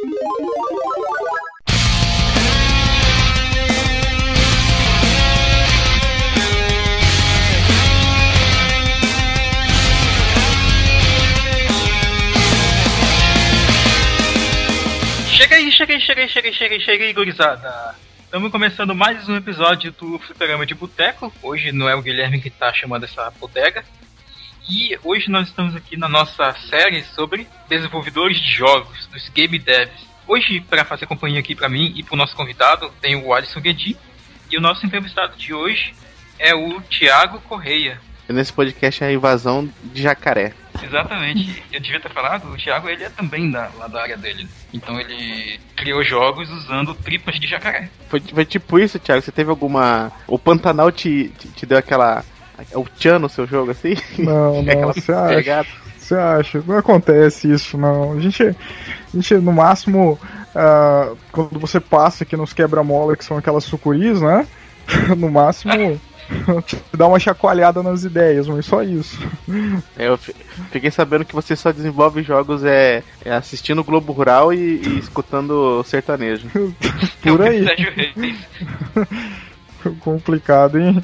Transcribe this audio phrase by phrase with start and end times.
[0.00, 0.12] Cheguei,
[15.72, 17.96] cheguei, cheguei, cheguei, cheguei, cheguei, gurizada.
[18.20, 21.32] Estamos começando mais um episódio do Fliperama de Boteco.
[21.42, 23.84] Hoje não é o Guilherme que está chamando essa bodega.
[24.68, 30.06] E hoje nós estamos aqui na nossa série sobre desenvolvedores de jogos, dos game devs.
[30.26, 33.60] Hoje, para fazer companhia aqui para mim e para o nosso convidado, tem o Alisson
[33.60, 33.96] Guedin.
[34.50, 35.94] E o nosso entrevistado de hoje
[36.38, 37.98] é o Thiago Correia.
[38.28, 40.52] E nesse podcast é a invasão de jacaré.
[40.82, 41.62] Exatamente.
[41.72, 44.46] Eu devia ter falado, o Thiago ele é também da, lá da área dele.
[44.72, 47.88] Então ele criou jogos usando tripas de jacaré.
[48.10, 49.22] Foi, foi tipo isso, Thiago?
[49.22, 50.12] Você teve alguma.
[50.26, 52.22] O Pantanal te, te, te deu aquela.
[52.74, 53.94] O tchan no seu jogo assim?
[54.18, 55.66] Não, não, você acha?
[55.96, 56.62] Você acha?
[56.66, 58.12] Não acontece isso, não.
[58.12, 58.54] A gente, a
[59.14, 60.18] gente no máximo,
[60.54, 64.46] uh, quando você passa aqui nos quebra-mola, que são aquelas sucuris, né?
[65.16, 66.00] no máximo.
[66.92, 69.18] dá uma chacoalhada nas ideias, mas só isso.
[69.96, 70.18] É, eu
[70.70, 74.98] fiquei sabendo que você só desenvolve jogos é, é assistindo o Globo Rural e, e
[74.98, 76.48] escutando sertanejo.
[77.22, 77.64] Por aí.
[80.00, 81.02] Complicado, hein?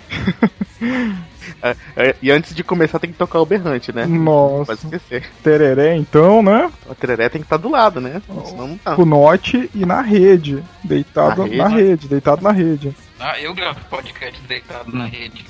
[1.62, 4.06] É, é, e antes de começar tem que tocar o berrante, né?
[4.06, 4.76] Nossa.
[4.76, 5.28] Pode esquecer.
[5.42, 6.70] Tereré, então, né?
[6.88, 8.22] O tereré tem que estar tá do lado, né?
[8.26, 8.94] Senão não tá.
[8.94, 10.62] Com note e na rede.
[10.82, 12.94] Deitado na rede, na rede deitado na rede.
[13.18, 15.44] Ah, eu gravo podcast deitado na rede.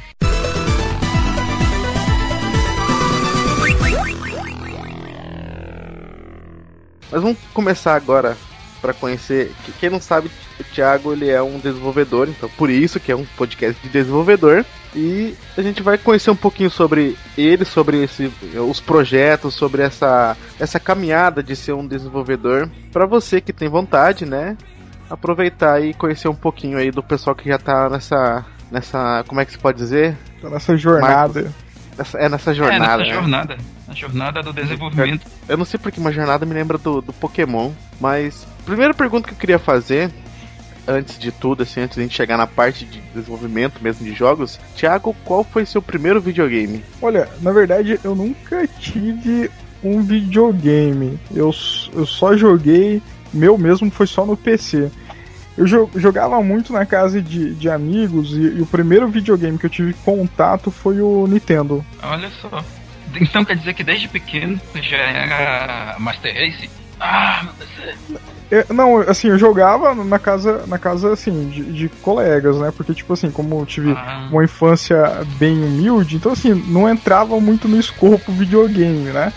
[7.09, 8.36] Mas vamos começar agora
[8.81, 9.53] para conhecer.
[9.80, 13.25] Quem não sabe, o Thiago ele é um desenvolvedor, então por isso que é um
[13.38, 14.66] podcast de desenvolvedor.
[14.95, 20.35] E a gente vai conhecer um pouquinho sobre ele, sobre esse, os projetos, sobre essa,
[20.59, 22.69] essa caminhada de ser um desenvolvedor.
[22.91, 24.57] Para você que tem vontade, né?
[25.09, 28.45] Aproveitar e conhecer um pouquinho aí do pessoal que já tá nessa.
[28.72, 29.23] nessa.
[29.27, 30.17] como é que se pode dizer?
[30.41, 31.41] Tá nessa jornada.
[31.41, 31.69] Marcos.
[31.97, 32.83] Nessa, é nessa jornada.
[32.83, 33.13] É, nessa né?
[33.13, 33.57] jornada.
[33.88, 35.25] A jornada do desenvolvimento.
[35.25, 38.47] Eu, eu não sei porque uma jornada me lembra do, do Pokémon, mas.
[38.66, 40.11] Primeira pergunta que eu queria fazer
[40.88, 44.13] antes de tudo, assim, antes de a gente chegar na parte de desenvolvimento mesmo de
[44.13, 46.84] jogos, Thiago, qual foi seu primeiro videogame?
[47.01, 49.50] Olha, na verdade, eu nunca tive
[49.84, 51.19] um videogame.
[51.34, 51.53] Eu,
[51.94, 53.01] eu só joguei,
[53.34, 54.91] meu mesmo foi só no PC.
[55.57, 59.69] Eu jogava muito na casa de, de amigos e, e, o primeiro videogame que eu
[59.69, 61.85] tive contato foi o Nintendo.
[62.01, 62.63] Olha só.
[63.19, 66.69] Então quer dizer que desde pequeno já era Master Race?
[67.00, 68.20] Ah, meu PC.
[68.52, 72.74] Eu, não, assim, eu jogava na casa, na casa assim, de, de colegas, né?
[72.76, 74.28] Porque, tipo assim, como eu tive ah.
[74.32, 74.98] uma infância
[75.38, 79.32] bem humilde, então, assim, não entrava muito no escopo videogame, né?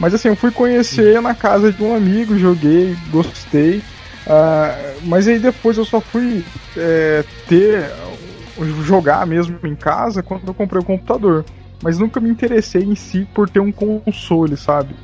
[0.00, 3.78] Mas, assim, eu fui conhecer na casa de um amigo, joguei, gostei.
[4.26, 6.44] Uh, mas aí depois eu só fui
[6.76, 7.88] é, ter,
[8.82, 11.44] jogar mesmo em casa quando eu comprei o computador.
[11.80, 14.96] Mas nunca me interessei em si por ter um console, sabe?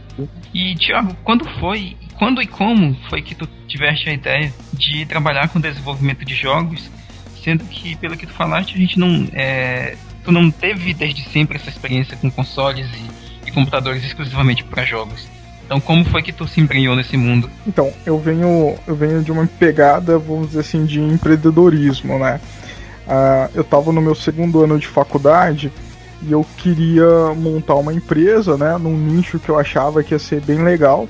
[0.52, 5.48] E, Thiago, quando foi quando e como foi que tu tiveste a ideia de trabalhar
[5.48, 6.88] com desenvolvimento de jogos,
[7.42, 9.26] sendo que, pelo que tu falaste, a gente não.
[9.32, 14.84] É, tu não teve desde sempre essa experiência com consoles e, e computadores exclusivamente para
[14.84, 15.26] jogos.
[15.66, 17.50] Então, como foi que tu se embrenhou nesse mundo?
[17.66, 22.40] Então, eu venho, eu venho de uma pegada, vamos dizer assim, de empreendedorismo, né?
[23.04, 25.72] Uh, eu estava no meu segundo ano de faculdade
[26.22, 30.40] e eu queria montar uma empresa, né, num nicho que eu achava que ia ser
[30.40, 31.08] bem legal.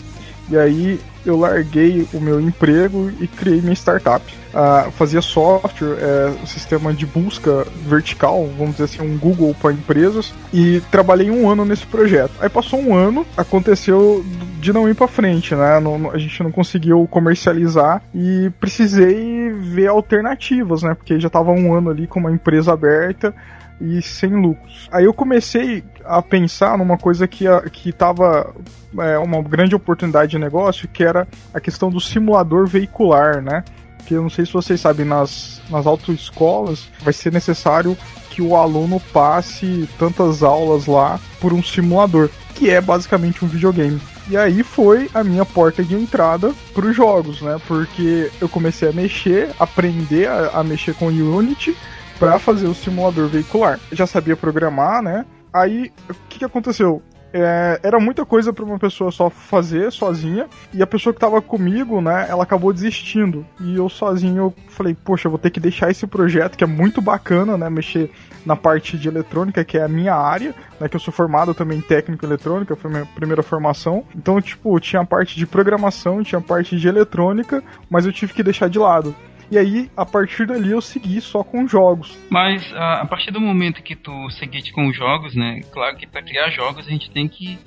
[0.48, 4.24] E aí eu larguei o meu emprego e criei minha startup.
[4.52, 9.72] Uh, fazia software, é, um sistema de busca vertical, vamos dizer assim, um Google para
[9.72, 12.32] empresas, e trabalhei um ano nesse projeto.
[12.38, 14.22] Aí passou um ano, aconteceu
[14.60, 15.80] de não ir para frente, né?
[15.80, 20.94] Não, a gente não conseguiu comercializar e precisei ver alternativas, né?
[20.94, 23.34] Porque já estava um ano ali com uma empresa aberta
[23.80, 24.88] e sem lucros.
[24.92, 28.54] Aí eu comecei a pensar numa coisa que que estava
[28.98, 31.11] é, uma grande oportunidade de negócio, que era
[31.52, 33.64] a questão do simulador veicular, né?
[33.98, 37.96] Porque eu não sei se vocês sabem, nas, nas autoescolas vai ser necessário
[38.30, 44.00] que o aluno passe tantas aulas lá por um simulador, que é basicamente um videogame.
[44.28, 47.60] E aí foi a minha porta de entrada para os jogos, né?
[47.66, 51.76] Porque eu comecei a mexer, aprender a, a mexer com Unity
[52.18, 53.78] para fazer o simulador veicular.
[53.90, 55.26] Já sabia programar, né?
[55.52, 57.02] Aí o que, que aconteceu?
[57.32, 61.40] É, era muita coisa para uma pessoa só fazer sozinha e a pessoa que tava
[61.40, 65.58] comigo, né, ela acabou desistindo e eu sozinho eu falei, poxa, eu vou ter que
[65.58, 68.11] deixar esse projeto que é muito bacana, né, mexer
[68.44, 71.79] na parte de eletrônica que é a minha área, né, que eu sou formado também
[71.79, 74.05] em técnico eletrônica, foi minha primeira formação.
[74.14, 78.34] Então, tipo, tinha a parte de programação, tinha a parte de eletrônica, mas eu tive
[78.34, 79.14] que deixar de lado.
[79.52, 82.16] E aí, a partir dali, eu segui só com jogos.
[82.31, 85.60] Mas a, a partir do momento que tu seguiste com jogos, né?
[85.70, 87.58] Claro que para criar jogos a gente tem que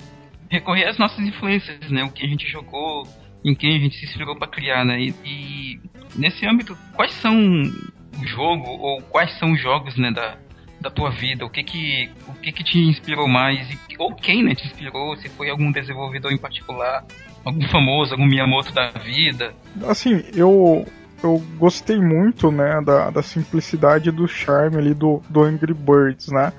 [0.50, 2.02] recorrer às nossas influências, né?
[2.02, 3.06] O que a gente jogou,
[3.44, 5.00] em quem a gente se inspirou para criar, né?
[5.00, 5.80] E, e,
[6.16, 10.36] nesse âmbito, quais são o jogo ou quais são os jogos, né, da,
[10.80, 11.46] da tua vida?
[11.46, 15.16] O que que o que que te inspirou mais e, ou quem, né, te inspirou?
[15.18, 17.04] Se foi algum desenvolvedor em particular,
[17.44, 19.54] algum famoso, algum Miyamoto da vida?
[19.88, 20.84] Assim, eu
[21.22, 26.52] eu gostei muito, né, da, da simplicidade do charme ali do, do Angry Birds, né?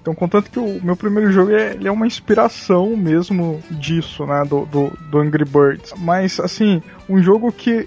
[0.00, 4.64] Então, contanto que o meu primeiro jogo é, é uma inspiração mesmo disso, né, do,
[4.64, 5.92] do, do Angry Birds.
[5.98, 7.86] Mas, assim, um jogo que,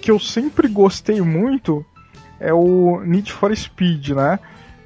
[0.00, 1.84] que eu sempre gostei muito
[2.40, 4.38] é o Need for Speed, né?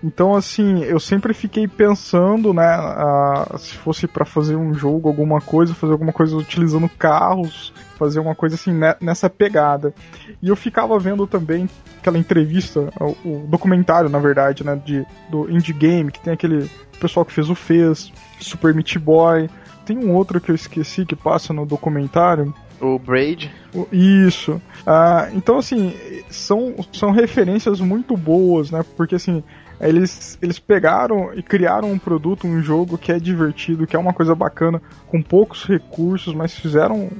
[0.03, 5.41] Então, assim, eu sempre fiquei pensando, né, a, se fosse para fazer um jogo, alguma
[5.41, 9.95] coisa, fazer alguma coisa utilizando carros, fazer uma coisa assim né, nessa pegada.
[10.43, 11.69] E eu ficava vendo também
[11.99, 16.69] aquela entrevista, o, o, documentário, na verdade, né, de, do Indie Game, que tem aquele
[17.01, 19.49] pessoal que fez o Fez, Super Meat Boy.
[19.87, 22.53] Tem um outro que eu esqueci que passa no documentário.
[22.81, 23.53] O Braid.
[23.93, 24.61] Isso.
[24.85, 25.95] Ah, então, assim,
[26.29, 28.85] são, são referências muito boas, né?
[28.97, 29.45] Porque, assim,
[29.89, 34.13] eles, eles pegaram e criaram um produto, um jogo que é divertido, que é uma
[34.13, 37.11] coisa bacana, com poucos recursos, mas fizeram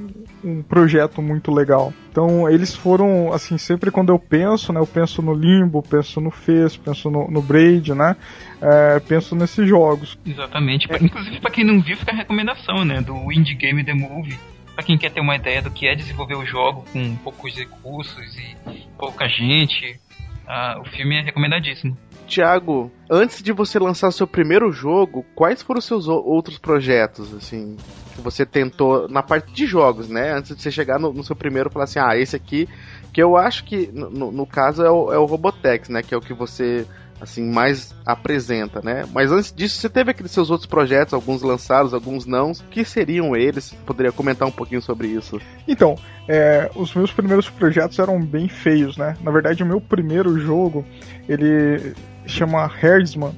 [0.45, 1.93] um projeto muito legal.
[2.11, 6.31] Então eles foram, assim, sempre quando eu penso, né, eu penso no Limbo, penso no
[6.31, 8.17] Fez, penso no, no Braid, né,
[8.61, 10.19] é, penso nesses jogos.
[10.25, 10.93] Exatamente.
[10.93, 11.03] É.
[11.03, 14.39] Inclusive, para quem não viu, fica a recomendação, né, do Indie Game The Movie.
[14.75, 18.37] Para quem quer ter uma ideia do que é desenvolver o jogo com poucos recursos
[18.37, 18.57] e
[18.99, 20.01] pouca gente,
[20.47, 21.97] uh, o filme é recomendadíssimo.
[22.33, 27.77] Tiago, antes de você lançar seu primeiro jogo, quais foram os seus outros projetos, assim,
[28.15, 30.33] que você tentou na parte de jogos, né?
[30.33, 32.67] Antes de você chegar no, no seu primeiro e falar assim, ah, esse aqui,
[33.13, 36.03] que eu acho que, no, no caso, é o, é o Robotex, né?
[36.03, 36.87] Que é o que você
[37.21, 39.05] assim mais apresenta, né?
[39.13, 42.53] Mas antes disso, você teve aqueles seus outros projetos, alguns lançados, alguns não.
[42.71, 43.73] Que seriam eles?
[43.87, 45.39] Poderia comentar um pouquinho sobre isso?
[45.69, 45.97] Então,
[46.27, 49.17] é, os meus primeiros projetos eram bem feios, né?
[49.21, 50.85] Na verdade, o meu primeiro jogo,
[51.29, 51.95] ele
[52.27, 53.35] chama Herdsman.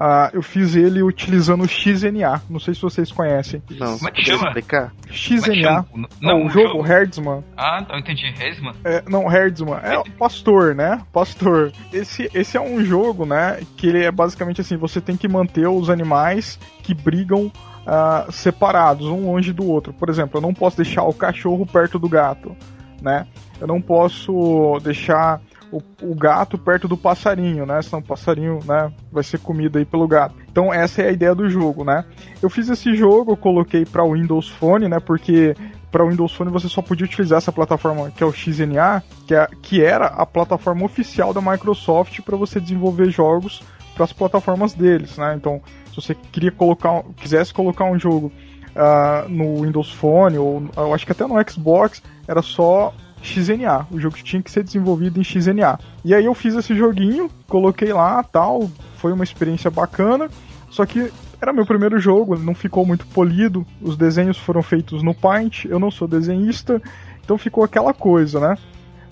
[0.00, 2.40] Uh, eu fiz ele utilizando o XNA.
[2.48, 3.62] Não sei se vocês conhecem.
[3.72, 4.46] Não, Como é que chama?
[4.46, 4.94] Explicar?
[5.10, 5.84] XNA.
[5.94, 7.44] Não, não, o jogo, jogo Herdsman.
[7.54, 8.24] Ah, então entendi.
[8.26, 8.72] Herdsman?
[8.82, 9.78] É, não, Herdsman.
[9.82, 11.02] É o pastor, né?
[11.12, 11.70] Pastor.
[11.92, 13.60] Esse, esse é um jogo, né?
[13.76, 17.52] Que ele é basicamente assim: você tem que manter os animais que brigam
[17.86, 19.92] uh, separados, um longe do outro.
[19.92, 22.56] Por exemplo, eu não posso deixar o cachorro perto do gato,
[23.02, 23.26] né?
[23.60, 25.42] Eu não posso deixar
[25.72, 27.80] o, o, gato perto do passarinho, né?
[27.82, 30.34] Senão o passarinho, né, vai ser comido aí pelo gato.
[30.50, 32.04] Então essa é a ideia do jogo, né?
[32.42, 34.98] Eu fiz esse jogo, coloquei para Windows Phone, né?
[34.98, 35.54] Porque
[35.90, 39.48] para Windows Phone você só podia utilizar essa plataforma que é o XNA, que, é,
[39.62, 43.62] que era a plataforma oficial da Microsoft para você desenvolver jogos
[43.94, 45.34] para as plataformas deles, né?
[45.36, 45.60] Então,
[45.90, 48.32] se você queria colocar, quisesse colocar um jogo
[48.70, 53.86] uh, no Windows Phone ou eu acho que até no Xbox, era só XNA.
[53.90, 55.78] O jogo tinha que ser desenvolvido em XNA.
[56.04, 60.28] E aí eu fiz esse joguinho, coloquei lá, tal, foi uma experiência bacana.
[60.70, 63.66] Só que era meu primeiro jogo, não ficou muito polido.
[63.80, 66.80] Os desenhos foram feitos no Paint, eu não sou desenhista,
[67.24, 68.58] então ficou aquela coisa, né?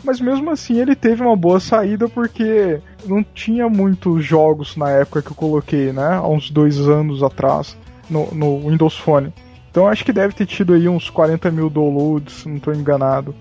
[0.05, 5.23] Mas mesmo assim ele teve uma boa saída porque não tinha muitos jogos na época
[5.23, 6.15] que eu coloquei, né?
[6.15, 7.77] Há uns dois anos atrás
[8.09, 9.33] no, no Windows Phone.
[9.71, 13.35] Então acho que deve ter tido aí uns 40 mil downloads, não estou enganado.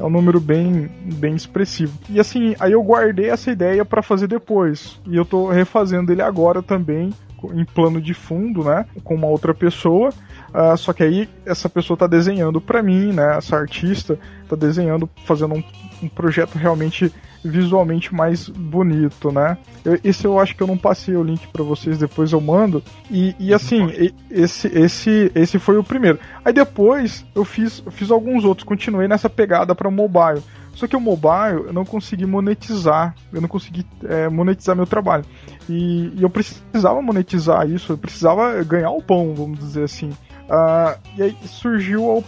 [0.00, 1.92] É um número bem, bem expressivo.
[2.08, 4.98] E assim, aí eu guardei essa ideia para fazer depois.
[5.06, 7.12] E eu tô refazendo ele agora também,
[7.52, 8.86] em plano de fundo, né?
[9.04, 10.08] Com uma outra pessoa.
[10.54, 13.36] Uh, só que aí essa pessoa tá desenhando para mim, né?
[13.36, 15.62] Essa artista tá desenhando, fazendo um,
[16.02, 17.12] um projeto realmente
[17.44, 19.56] visualmente mais bonito, né?
[19.84, 22.82] Eu, esse eu acho que eu não passei o link para vocês, depois eu mando.
[23.10, 26.18] E, e assim, esse, esse, esse foi o primeiro.
[26.44, 30.42] Aí depois eu fiz, fiz alguns outros, continuei nessa pegada para mobile.
[30.74, 35.24] Só que o mobile eu não consegui monetizar, eu não consegui é, monetizar meu trabalho.
[35.68, 40.10] E, e, eu precisava monetizar isso, eu precisava ganhar o pão, vamos dizer assim.
[40.48, 42.24] Uh, e aí surgiu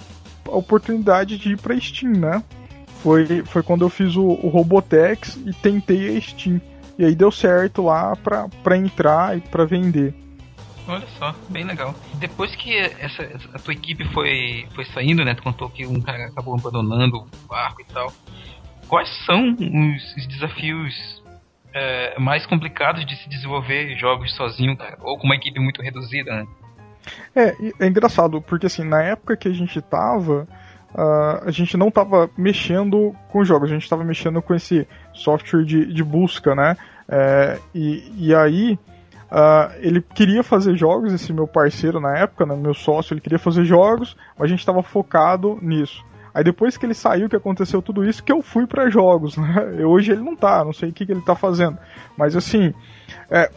[0.46, 2.42] a, a oportunidade de ir pra Steam, né?
[3.02, 6.60] Foi, foi quando eu fiz o, o Robotex e tentei a Steam.
[6.96, 10.14] E aí deu certo lá pra, pra entrar e pra vender.
[10.86, 11.94] Olha só, bem legal.
[12.14, 13.22] Depois que essa,
[13.54, 15.34] a tua equipe foi, foi saindo, né?
[15.34, 18.12] Tu contou que um cara acabou abandonando o barco e tal.
[18.86, 21.22] Quais são os, os desafios
[21.74, 24.96] é, mais complicados de se desenvolver jogos sozinho, cara?
[25.00, 26.46] Ou com uma equipe muito reduzida, né?
[27.34, 30.46] É, é engraçado, porque assim, na época que a gente tava,
[30.94, 35.64] uh, a gente não tava mexendo com jogos, a gente tava mexendo com esse software
[35.64, 36.76] de, de busca, né?
[37.08, 38.78] É, e, e aí
[39.32, 43.38] Uh, ele queria fazer jogos, esse meu parceiro na época, né, meu sócio, ele queria
[43.38, 46.04] fazer jogos, mas a gente estava focado nisso.
[46.34, 49.86] Aí depois que ele saiu, que aconteceu tudo isso, que eu fui para jogos, né?
[49.86, 51.78] Hoje ele não tá, não sei o que, que ele tá fazendo.
[52.14, 52.74] Mas assim,
[53.30, 53.50] é,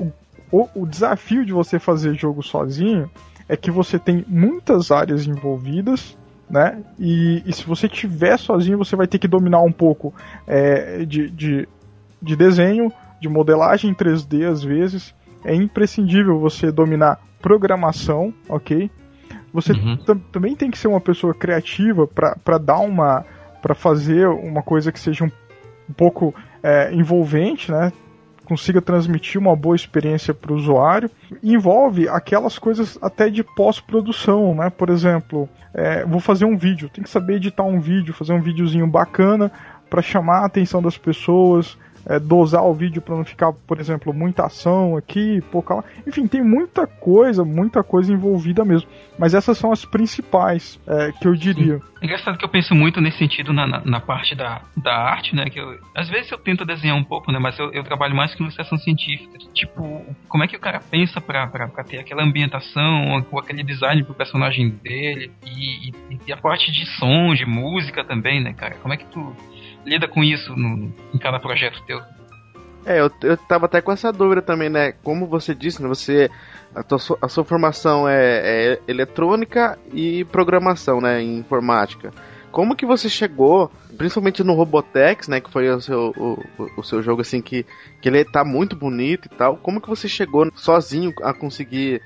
[0.50, 3.12] o, o desafio de você fazer jogo sozinho
[3.50, 6.18] é que você tem muitas áreas envolvidas,
[6.50, 6.82] né?
[7.00, 10.14] E, e, se você tiver sozinho, você vai ter que dominar um pouco
[10.46, 11.68] é, de, de,
[12.22, 15.14] de desenho, de modelagem em 3D às vezes
[15.46, 18.90] é imprescindível você dominar programação, ok?
[19.54, 19.98] Você uhum.
[20.32, 23.24] também tem que ser uma pessoa criativa para dar uma.
[23.62, 25.32] para fazer uma coisa que seja um,
[25.90, 27.94] um pouco é, envolvente, né?
[28.46, 31.10] Consiga transmitir uma boa experiência para o usuário.
[31.44, 34.70] envolve aquelas coisas até de pós-produção, né?
[34.70, 38.42] Por exemplo, é, vou fazer um vídeo, tem que saber editar um vídeo, fazer um
[38.42, 39.52] videozinho bacana
[39.90, 44.14] para chamar a atenção das pessoas, é, dosar o vídeo para não ficar, por exemplo,
[44.14, 45.84] muita ação aqui, pouca lá.
[46.06, 48.90] Enfim, tem muita coisa, muita coisa envolvida mesmo.
[49.18, 51.82] Mas essas são as principais é, que eu diria.
[52.02, 55.36] É engraçado que eu penso muito nesse sentido na, na, na, parte da, da arte,
[55.36, 55.46] né?
[55.50, 57.40] Que eu, às vezes eu tento desenhar um pouco, né?
[57.40, 59.38] Mas eu, eu trabalho mais com ilustração científica.
[59.54, 63.64] Tipo, como é que o cara pensa pra, pra, pra ter aquela ambientação, ou aquele
[63.64, 68.54] design pro personagem dele, e, e, e a parte de som, de música também, né,
[68.54, 68.76] cara?
[68.76, 69.36] Como é que tu
[69.86, 72.02] lida com isso no, em cada projeto teu?
[72.86, 74.92] É, eu, eu tava até com essa dúvida também, né?
[74.92, 75.88] Como você disse, né?
[75.88, 76.30] Você.
[76.74, 81.22] A, tua, a sua formação é, é eletrônica e programação, né?
[81.22, 82.12] Em informática.
[82.52, 85.42] Como que você chegou, principalmente no Robotex, né?
[85.42, 86.38] Que foi o seu, o,
[86.78, 87.66] o seu jogo, assim, que,
[88.02, 89.58] que ele tá muito bonito e tal.
[89.58, 92.02] Como que você chegou sozinho a conseguir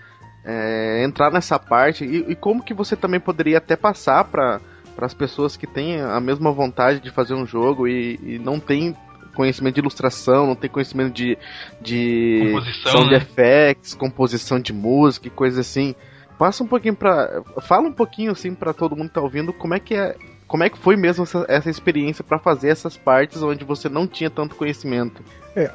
[0.45, 2.05] é, entrar nessa parte?
[2.05, 4.61] E, e como que você também poderia até passar para
[4.99, 8.59] para as pessoas que têm a mesma vontade de fazer um jogo e, e não
[8.59, 8.93] tem
[9.33, 11.37] conhecimento de ilustração, não tem conhecimento de,
[11.79, 12.53] de
[12.83, 13.15] sound né?
[13.15, 15.95] effects, composição de música e coisas assim.
[16.37, 19.73] Passa um pouquinho para fala um pouquinho assim para todo mundo que tá ouvindo como
[19.73, 23.41] é que é como é que foi mesmo essa, essa experiência para fazer essas partes
[23.41, 25.23] onde você não tinha tanto conhecimento?
[25.55, 25.71] É,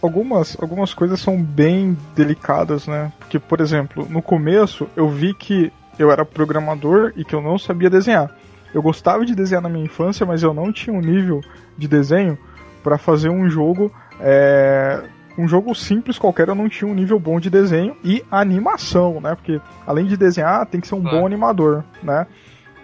[0.00, 3.12] algumas, algumas coisas são bem delicadas, né?
[3.18, 7.58] Porque, por exemplo, no começo eu vi que eu era programador e que eu não
[7.58, 8.34] sabia desenhar.
[8.74, 11.40] Eu gostava de desenhar na minha infância, mas eu não tinha um nível
[11.78, 12.36] de desenho
[12.82, 13.90] para fazer um jogo.
[14.20, 15.02] É,
[15.38, 19.34] um jogo simples qualquer, eu não tinha um nível bom de desenho e animação, né?
[19.34, 22.26] Porque além de desenhar, tem que ser um bom animador, né?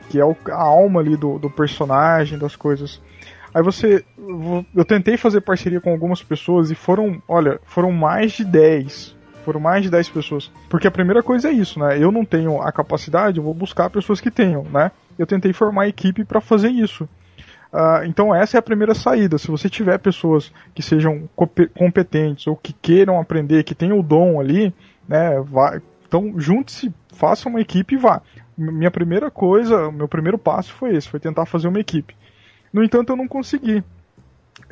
[0.08, 3.00] Que é a alma ali do, do personagem, das coisas.
[3.52, 4.04] Aí você.
[4.74, 9.58] Eu tentei fazer parceria com algumas pessoas e foram, olha, foram mais de 10 foram
[9.58, 10.50] mais de 10 pessoas.
[10.68, 11.98] Porque a primeira coisa é isso, né?
[11.98, 14.90] Eu não tenho a capacidade, eu vou buscar pessoas que tenham, né?
[15.20, 17.08] Eu tentei formar equipe para fazer isso.
[17.72, 19.38] Uh, então essa é a primeira saída.
[19.38, 21.28] Se você tiver pessoas que sejam
[21.74, 24.74] competentes ou que queiram aprender, que tenham o dom ali,
[25.08, 25.32] né,
[26.06, 28.20] então junte-se, faça uma equipe e vá.
[28.56, 32.14] Minha primeira coisa, meu primeiro passo foi esse, foi tentar fazer uma equipe.
[32.72, 33.82] No entanto, eu não consegui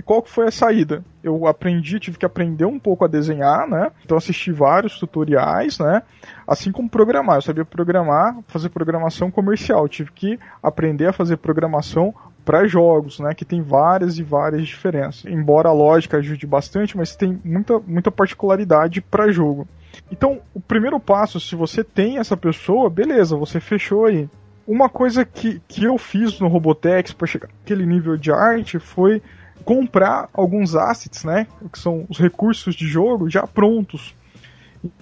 [0.03, 1.05] qual foi a saída?
[1.23, 3.91] Eu aprendi, tive que aprender um pouco a desenhar, né?
[4.05, 6.03] Então assisti vários tutoriais, né?
[6.47, 7.37] Assim como programar.
[7.37, 9.89] Eu sabia programar, fazer programação comercial.
[9.89, 12.15] tive que aprender a fazer programação
[12.45, 13.35] para jogos, né?
[13.35, 15.27] Que tem várias e várias diferenças.
[15.27, 19.69] Embora a lógica ajude bastante, mas tem muita, muita particularidade para jogo.
[20.11, 24.29] Então, o primeiro passo, se você tem essa pessoa, beleza, você fechou aí.
[24.67, 29.23] Uma coisa que, que eu fiz no Robotex para chegar naquele nível de arte foi
[29.65, 31.47] comprar alguns assets, né?
[31.73, 34.15] Que são os recursos de jogo já prontos.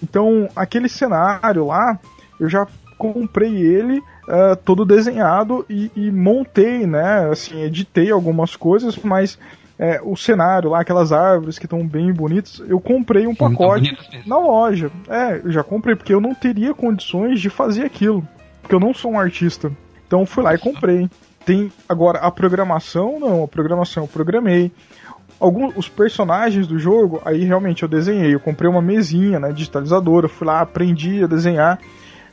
[0.02, 1.98] Então, aquele cenário lá,
[2.40, 2.66] eu já
[2.98, 7.28] comprei ele uh, todo desenhado e, e, montei, né?
[7.30, 9.38] Assim, editei algumas coisas, mas
[9.78, 13.98] é, o cenário lá, aquelas árvores que estão bem bonitas, eu comprei um Sim, pacote
[14.26, 14.90] na loja.
[15.08, 18.26] É, eu já comprei, porque eu não teria condições de fazer aquilo.
[18.62, 19.70] Porque eu não sou um artista.
[20.06, 21.10] Então fui lá e comprei.
[21.46, 24.72] Tem agora a programação, não, a programação eu programei.
[25.38, 28.34] Alguns os personagens do jogo, aí realmente eu desenhei.
[28.34, 31.78] Eu comprei uma mesinha, né, digitalizadora, fui lá, aprendi a desenhar.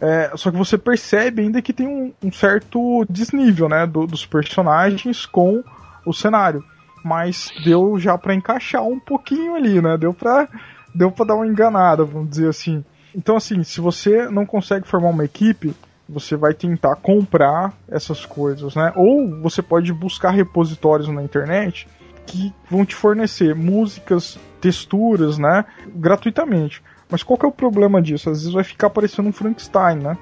[0.01, 4.25] É, só que você percebe ainda que tem um, um certo desnível, né, do, dos
[4.25, 5.63] personagens com
[6.05, 6.63] o cenário.
[7.05, 9.97] Mas deu já para encaixar um pouquinho ali, né?
[9.97, 10.47] Deu pra,
[10.95, 12.83] deu pra dar uma enganada, vamos dizer assim.
[13.13, 15.75] Então, assim, se você não consegue formar uma equipe,
[16.07, 18.91] você vai tentar comprar essas coisas, né?
[18.95, 21.87] Ou você pode buscar repositórios na internet
[22.25, 25.65] que vão te fornecer músicas, texturas, né?
[25.95, 26.81] Gratuitamente.
[27.09, 28.29] Mas qual que é o problema disso?
[28.29, 30.17] Às vezes vai ficar parecendo um Frankenstein, né?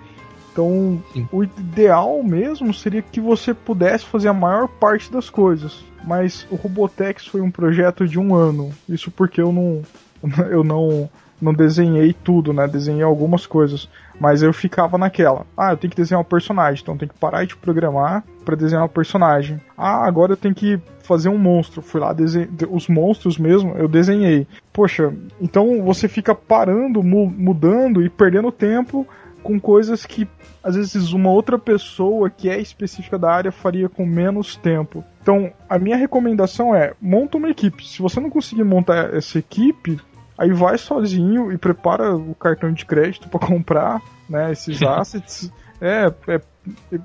[0.52, 1.28] Então, Sim.
[1.32, 5.84] o ideal mesmo seria que você pudesse fazer a maior parte das coisas.
[6.04, 8.72] Mas o Robotex foi um projeto de um ano.
[8.90, 9.82] Isso porque eu não,
[10.50, 11.10] eu não,
[11.42, 12.68] não desenhei tudo, né?
[12.68, 13.88] Desenhei algumas coisas.
[14.22, 15.48] Mas eu ficava naquela.
[15.58, 18.56] Ah, eu tenho que desenhar um personagem, então eu tenho que parar de programar para
[18.56, 19.60] desenhar um personagem.
[19.75, 21.82] Ah, agora eu tenho que fazer um monstro.
[21.82, 22.48] Fui lá, desenhei.
[22.70, 24.46] Os monstros mesmo, eu desenhei.
[24.72, 25.12] Poxa,
[25.42, 29.08] então você fica parando, mudando e perdendo tempo
[29.42, 30.28] com coisas que
[30.63, 35.04] às vezes uma outra pessoa que é específica da área faria com menos tempo.
[35.20, 37.88] Então, a minha recomendação é: monta uma equipe.
[37.88, 40.00] Se você não conseguir montar essa equipe,
[40.42, 45.52] aí vai sozinho e prepara o cartão de crédito para comprar, né, esses assets.
[45.80, 46.42] é, é,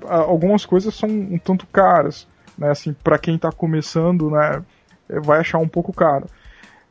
[0.07, 2.27] algumas coisas são um tanto caras,
[2.57, 4.63] né, assim, para quem está começando, né,
[5.07, 6.25] é, vai achar um pouco caro.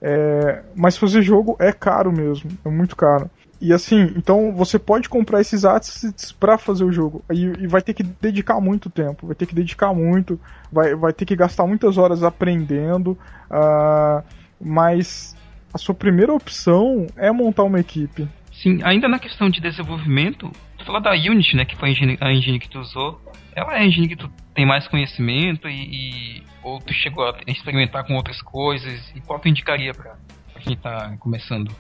[0.00, 3.29] É, mas fazer jogo é caro mesmo, é muito caro.
[3.61, 7.25] E assim, então você pode comprar esses assets para fazer o jogo.
[7.33, 10.38] E, e, vai ter que dedicar muito tempo, vai ter que dedicar muito,
[10.71, 13.19] vai, vai ter que gastar muitas horas aprendendo.
[13.50, 14.23] Uh,
[14.61, 15.35] mas
[15.76, 18.26] a sua primeira opção é montar uma equipe.
[18.50, 22.18] Sim, ainda na questão de desenvolvimento, tu falou da Unity, né, que foi a engine,
[22.18, 23.21] a engine que tu usou.
[23.54, 27.37] Ela é a engine que tu tem mais conhecimento e, e ou tu chegou a
[27.47, 30.16] experimentar com outras coisas e qual tu indicaria para
[30.61, 31.71] quem tá começando?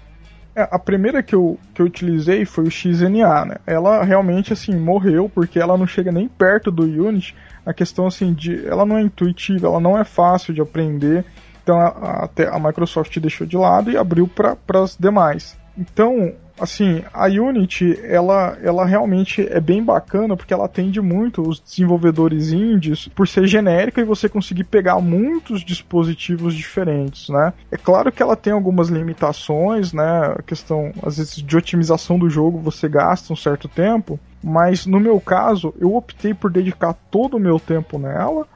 [0.54, 3.56] É, a primeira que eu, que eu utilizei foi o XNA, né?
[3.66, 7.34] Ela realmente, assim, morreu porque ela não chega nem perto do Unity.
[7.64, 8.66] A questão, assim, de...
[8.66, 11.24] Ela não é intuitiva, ela não é fácil de aprender.
[11.66, 15.58] Então, a, a, a Microsoft deixou de lado e abriu para as demais.
[15.76, 21.58] Então, assim, a Unity, ela, ela realmente é bem bacana porque ela atende muito os
[21.58, 27.52] desenvolvedores indies por ser genérica e você conseguir pegar muitos dispositivos diferentes, né?
[27.68, 30.36] É claro que ela tem algumas limitações, né?
[30.38, 35.00] A questão, às vezes, de otimização do jogo, você gasta um certo tempo, mas no
[35.00, 38.46] meu caso, eu optei por dedicar todo o meu tempo nela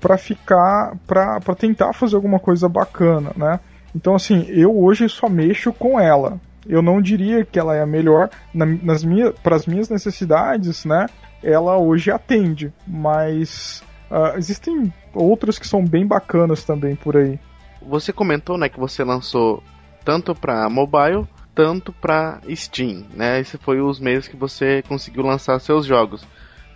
[0.00, 3.60] para ficar, para tentar fazer alguma coisa bacana, né?
[3.94, 7.86] Então, assim, eu hoje só mexo com ela eu não diria que ela é a
[7.86, 11.06] melhor na, nas minhas, para as minhas necessidades, né?
[11.42, 17.38] Ela hoje atende, mas uh, existem outras que são bem bacanas também por aí.
[17.80, 19.62] Você comentou, né, que você lançou
[20.04, 23.40] tanto para mobile, tanto para Steam, né?
[23.40, 26.26] Esse foi os meios que você conseguiu lançar seus jogos.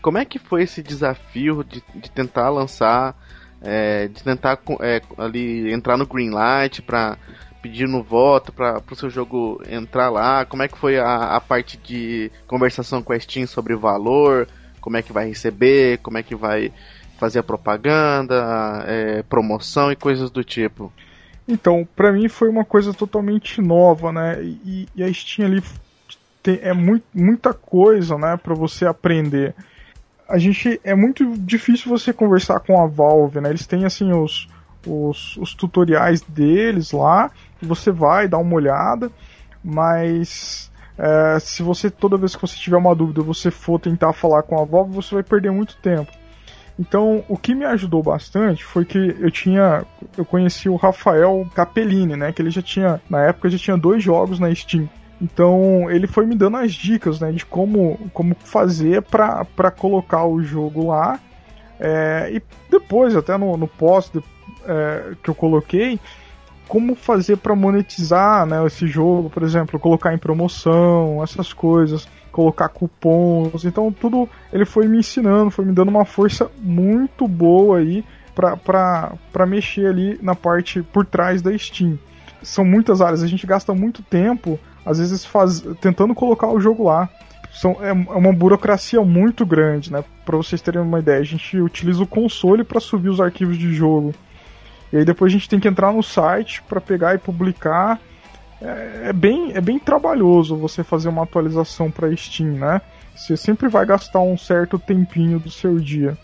[0.02, 3.16] Como é que foi esse desafio de, de tentar lançar,
[3.62, 7.16] é, de tentar é, ali entrar no Greenlight para
[7.62, 10.44] pedindo voto para o seu jogo entrar lá?
[10.44, 14.48] Como é que foi a, a parte de conversação com a Steam sobre valor?
[14.80, 15.98] Como é que vai receber?
[15.98, 16.72] Como é que vai
[17.18, 20.92] fazer a propaganda, é, promoção e coisas do tipo?
[21.46, 24.42] Então, para mim foi uma coisa totalmente nova, né?
[24.42, 25.62] E, e a Steam ali
[26.42, 29.54] tem, é muito, muita coisa, né, para você aprender.
[30.28, 33.50] A gente é muito difícil você conversar com a Valve, né?
[33.50, 34.48] Eles têm assim os
[34.87, 37.30] os, os tutoriais deles lá
[37.64, 39.11] você vai dar uma olhada,
[39.62, 44.42] mas é, se você toda vez que você tiver uma dúvida você for tentar falar
[44.42, 46.11] com a Valve, você vai perder muito tempo.
[46.78, 49.85] Então, o que me ajudou bastante foi que eu tinha,
[50.16, 54.02] eu conheci o Rafael Capellini, né, que ele já tinha, na época já tinha dois
[54.02, 54.88] jogos na Steam.
[55.22, 60.42] Então, ele foi me dando as dicas, né, de como, como fazer para colocar o
[60.42, 61.20] jogo lá.
[61.78, 64.18] É, e depois, até no, no post
[64.66, 66.00] é, que eu coloquei,
[66.66, 72.68] como fazer para monetizar né, esse jogo, por exemplo, colocar em promoção, essas coisas, colocar
[72.68, 73.64] cupons.
[73.64, 78.04] Então tudo ele foi me ensinando, foi me dando uma força muito boa aí
[78.35, 81.98] para mexer ali na parte por trás da Steam.
[82.42, 86.84] São muitas áreas, a gente gasta muito tempo, às vezes faz, tentando colocar o jogo
[86.84, 87.08] lá.
[87.52, 90.02] São, é, é uma burocracia muito grande, né?
[90.24, 93.72] Para vocês terem uma ideia, a gente utiliza o console para subir os arquivos de
[93.74, 94.14] jogo.
[94.92, 98.00] E aí depois a gente tem que entrar no site para pegar e publicar.
[98.60, 102.80] É, é, bem, é bem trabalhoso você fazer uma atualização para Steam, né?
[103.14, 106.16] Você sempre vai gastar um certo tempinho do seu dia.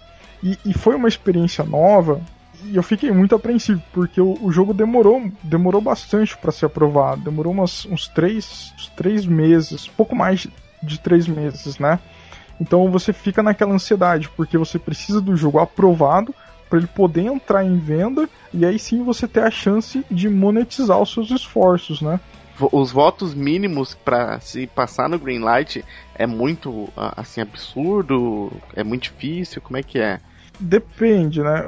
[0.43, 2.21] E, e foi uma experiência nova
[2.65, 7.23] e eu fiquei muito apreensivo, porque o, o jogo demorou, demorou bastante para ser aprovado.
[7.23, 10.47] Demorou umas, uns, três, uns três meses, pouco mais
[10.83, 11.99] de três meses, né?
[12.61, 16.35] Então você fica naquela ansiedade, porque você precisa do jogo aprovado
[16.69, 21.01] para ele poder entrar em venda e aí sim você ter a chance de monetizar
[21.01, 22.21] os seus esforços, né?
[22.73, 25.85] Os votos mínimos para se passar no Greenlight
[26.17, 30.21] é muito assim absurdo, é muito difícil, como é que é?
[30.61, 31.65] Depende, né?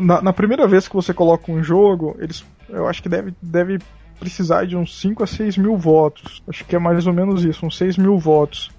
[0.00, 3.78] Na, na, primeira vez que você coloca um jogo, eles, eu acho que deve, deve
[4.18, 6.42] precisar de uns 5 a 6 mil votos.
[6.48, 8.70] Acho que é mais ou menos isso, uns 6 mil votos.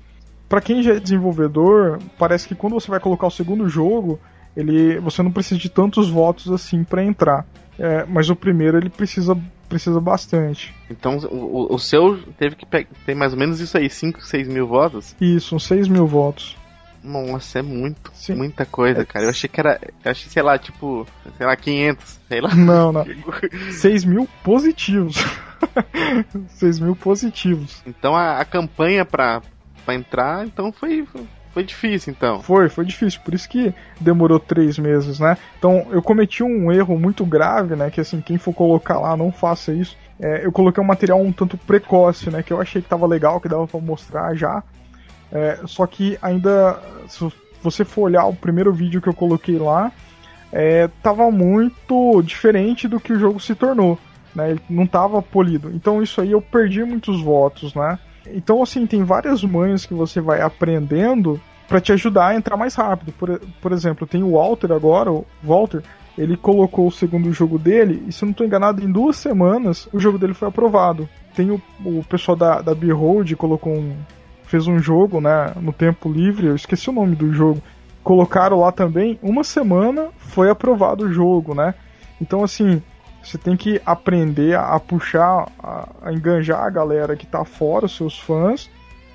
[0.47, 4.19] Para quem já é desenvolvedor, parece que quando você vai colocar o segundo jogo,
[4.55, 7.45] ele, você não precisa de tantos votos assim para entrar.
[7.79, 9.37] É, mas o primeiro ele precisa,
[9.69, 10.73] precisa bastante.
[10.89, 14.65] Então o, o seu teve que ter mais ou menos isso aí, 5, 6 mil
[14.65, 15.15] votos?
[15.21, 16.57] Isso, uns 6 mil votos.
[17.07, 18.35] Nossa, é muito, Sim.
[18.35, 19.25] muita coisa, cara.
[19.25, 22.53] Eu achei que era, eu achei, sei lá, tipo, sei lá, 500, sei lá.
[22.53, 23.05] Não, não.
[23.71, 25.15] 6 mil positivos.
[26.59, 27.81] 6 mil positivos.
[27.87, 29.41] Então a, a campanha pra,
[29.85, 31.07] pra entrar, então foi,
[31.57, 32.41] foi difícil, então.
[32.41, 33.21] Foi, foi difícil.
[33.23, 35.37] Por isso que demorou três meses, né?
[35.57, 37.89] Então, eu cometi um erro muito grave, né?
[37.89, 39.97] Que assim, quem for colocar lá, não faça isso.
[40.19, 42.43] É, eu coloquei um material um tanto precoce, né?
[42.43, 44.61] Que eu achei que tava legal, que dava para mostrar já.
[45.31, 47.27] É, só que ainda, se
[47.61, 49.91] você for olhar o primeiro vídeo que eu coloquei lá,
[50.51, 53.99] é, tava muito diferente do que o jogo se tornou.
[54.33, 54.51] Né?
[54.51, 55.71] Ele não tava polido.
[55.73, 57.99] Então isso aí eu perdi muitos votos, né?
[58.27, 62.75] Então assim, tem várias manhas que você vai aprendendo para te ajudar a entrar mais
[62.75, 63.11] rápido.
[63.13, 65.83] Por, por exemplo, tem o Walter agora, o Walter,
[66.17, 69.87] ele colocou o segundo jogo dele, e se eu não estou enganado, em duas semanas
[69.91, 71.07] o jogo dele foi aprovado.
[71.35, 73.95] Tem o, o pessoal da, da Behold colocou um,
[74.47, 77.62] fez um jogo, né, no tempo livre, eu esqueci o nome do jogo.
[78.03, 81.75] Colocaram lá também, uma semana foi aprovado o jogo, né?
[82.21, 82.81] Então assim,
[83.21, 87.86] você tem que aprender a, a puxar, a, a, enganjar a galera que tá fora,
[87.86, 88.69] os seus fãs,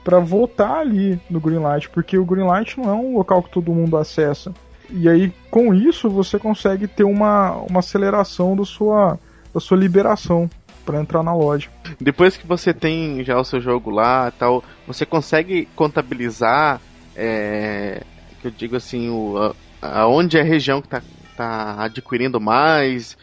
[0.05, 3.97] para votar ali no Greenlight, porque o Greenlight não é um local que todo mundo
[3.97, 4.53] acessa.
[4.91, 9.19] E aí, com isso, você consegue ter uma, uma aceleração da sua,
[9.55, 10.51] da sua liberação
[10.85, 11.69] para entrar na loja.
[12.01, 16.81] Depois que você tem já o seu jogo lá tal, você consegue contabilizar,
[17.17, 18.03] é,
[18.41, 21.03] que eu digo assim, o, a, aonde é a região que está
[21.37, 23.17] tá adquirindo mais,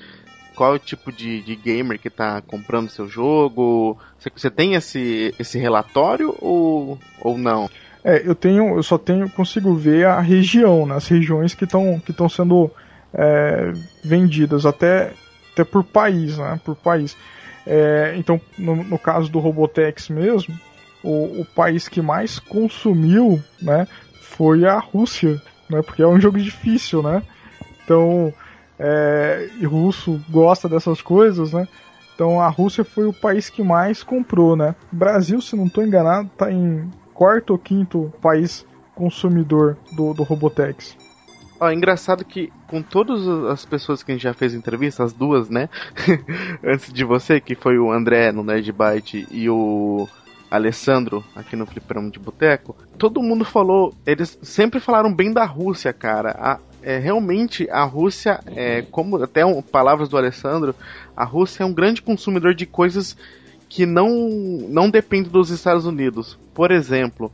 [0.56, 3.98] qual é o tipo de, de gamer que está comprando seu jogo.
[4.18, 7.70] Você, você tem esse, esse relatório ou, ou não?
[8.04, 12.00] É, eu tenho, eu só tenho, consigo ver a região, né, as regiões que estão
[12.00, 12.72] que estão sendo
[13.14, 13.72] é,
[14.04, 15.14] vendidas até
[15.54, 17.16] até por país, né, por país.
[17.72, 20.60] É, então, no, no, caso do Robotex mesmo,
[21.04, 23.88] o, o, país que mais consumiu, né,
[24.22, 27.22] foi a Rússia, né, porque é um jogo difícil, né.
[27.84, 28.34] Então,
[28.80, 31.68] é, e russo gosta dessas coisas, né.
[32.16, 34.74] Então, a Rússia foi o país que mais comprou, né.
[34.92, 40.98] Brasil, se não estou enganado, está em quarto ou quinto país consumidor do, do Robotex.
[41.60, 45.12] Ó, é engraçado que com todas as pessoas que a gente já fez entrevista, as
[45.12, 45.70] duas, né?
[46.64, 50.08] Antes de você, que foi o André no Nerd Byte e o
[50.50, 55.92] Alessandro aqui no Fliperama de Boteco, todo mundo falou, eles sempre falaram bem da Rússia,
[55.92, 56.36] cara.
[56.40, 60.74] A, é, realmente a Rússia, é, como até um, palavras do Alessandro,
[61.16, 63.18] a Rússia é um grande consumidor de coisas
[63.68, 64.10] que não,
[64.70, 66.40] não dependem dos Estados Unidos.
[66.54, 67.32] Por exemplo,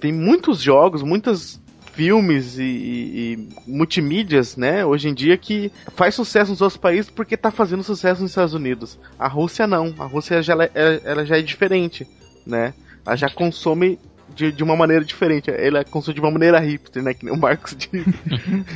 [0.00, 1.60] tem muitos jogos, muitas
[1.96, 7.38] filmes e, e, multimídias, né, hoje em dia que faz sucesso nos outros países porque
[7.38, 8.98] tá fazendo sucesso nos Estados Unidos.
[9.18, 12.06] A Rússia não, a Rússia já, é, ela já é diferente,
[12.46, 12.74] né?
[13.04, 13.98] Ela já consome
[14.34, 17.38] de, de uma maneira diferente, ela consome de uma maneira hipster, né, que nem o
[17.38, 18.04] Marcos disse.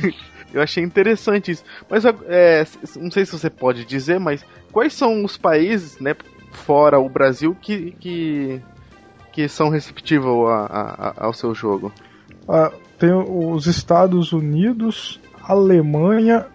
[0.51, 1.63] Eu achei interessante isso.
[1.87, 2.65] Mas é,
[2.97, 6.15] não sei se você pode dizer, mas quais são os países, né,
[6.51, 8.61] fora o Brasil, que, que,
[9.31, 11.93] que são receptivos a, a, ao seu jogo?
[12.49, 16.45] Uh, tem os Estados Unidos, Alemanha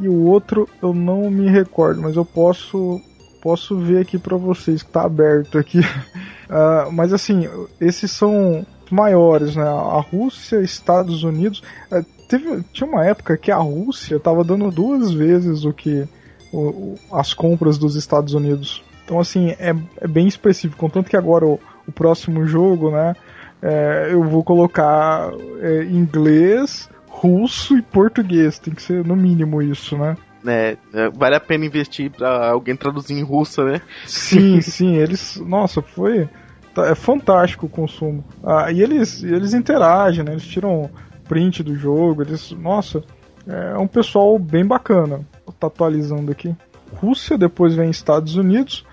[0.00, 3.00] e o outro eu não me recordo, mas eu posso
[3.40, 5.78] posso ver aqui para vocês que tá aberto aqui.
[5.78, 7.48] Uh, mas assim,
[7.80, 9.62] esses são maiores, né?
[9.62, 11.62] A Rússia, Estados Unidos.
[11.92, 16.08] Uh, teve, tinha uma época que a Rússia estava dando duas vezes o que
[16.52, 18.82] o, as compras dos Estados Unidos.
[19.04, 20.80] Então assim é, é bem específico.
[20.80, 23.14] Contanto que agora o, o próximo jogo, né?
[23.62, 28.58] É, eu vou colocar é, inglês, russo e português.
[28.58, 30.16] Tem que ser no mínimo isso, né?
[30.46, 33.80] É, é vale a pena investir pra alguém traduzir em russo, né?
[34.06, 35.36] Sim, sim, eles.
[35.44, 36.28] Nossa, foi.
[36.74, 38.24] Tá, é fantástico o consumo.
[38.42, 40.32] Ah, e eles, eles interagem, né?
[40.32, 40.88] Eles tiram
[41.26, 42.22] print do jogo.
[42.22, 43.02] Eles, nossa,
[43.46, 45.20] é um pessoal bem bacana.
[45.58, 46.54] Tá atualizando aqui.
[46.94, 48.86] Rússia, depois vem Estados Unidos.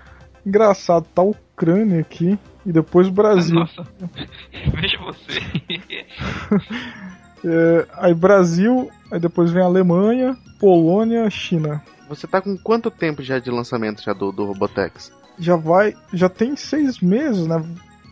[0.44, 3.60] Engraçado, tá Ucrânia aqui e depois Brasil.
[3.60, 3.86] Nossa,
[4.74, 5.40] veja você.
[7.46, 11.82] é, aí Brasil, aí depois vem Alemanha, Polônia, China.
[12.08, 15.12] Você tá com quanto tempo já de lançamento já do, do Robotex?
[15.38, 17.62] Já vai, já tem seis meses, né?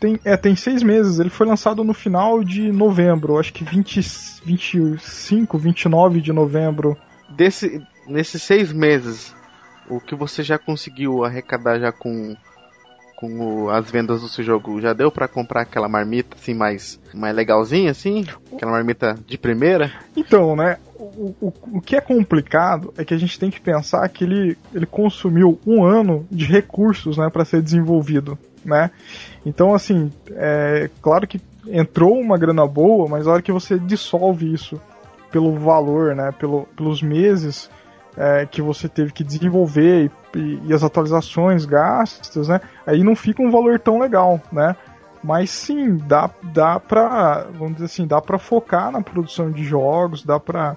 [0.00, 1.18] Tem, é, tem seis meses.
[1.18, 4.00] Ele foi lançado no final de novembro, acho que 20,
[4.44, 6.96] 25, 29 de novembro.
[7.28, 9.34] Desse, nesses seis meses,
[9.88, 12.36] o que você já conseguiu arrecadar já com
[13.24, 17.00] com o, as vendas do seu jogo, já deu para comprar aquela marmita assim mais,
[17.12, 18.24] mais legalzinha assim?
[18.52, 19.90] Aquela marmita de primeira?
[20.16, 20.76] Então, né?
[20.96, 24.56] O, o, o que é complicado é que a gente tem que pensar que ele,
[24.74, 28.38] ele consumiu um ano de recursos né, para ser desenvolvido.
[28.64, 28.90] Né?
[29.44, 34.52] Então, assim, é claro que entrou uma grana boa, mas a hora que você dissolve
[34.52, 34.80] isso
[35.30, 37.68] pelo valor, né, pelo, pelos meses
[38.16, 42.60] é, que você teve que desenvolver e, e, e, as atualizações gastas, né?
[42.86, 44.76] Aí não fica um valor tão legal, né?
[45.22, 50.22] Mas sim, dá, dá pra, vamos dizer assim, dá pra focar na produção de jogos,
[50.22, 50.76] dá pra,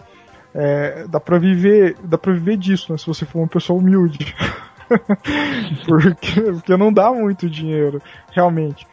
[0.55, 2.97] é, dá pra viver, dá pra viver disso, né?
[2.97, 4.33] Se você for uma pessoa humilde.
[5.85, 8.87] porque, porque não dá muito dinheiro, realmente.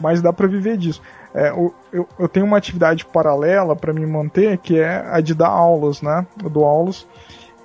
[0.00, 1.00] Mas dá pra viver disso.
[1.32, 1.50] É,
[1.92, 6.02] eu, eu tenho uma atividade paralela para me manter, que é a de dar aulas,
[6.02, 6.26] né?
[6.42, 7.06] Eu dou aulas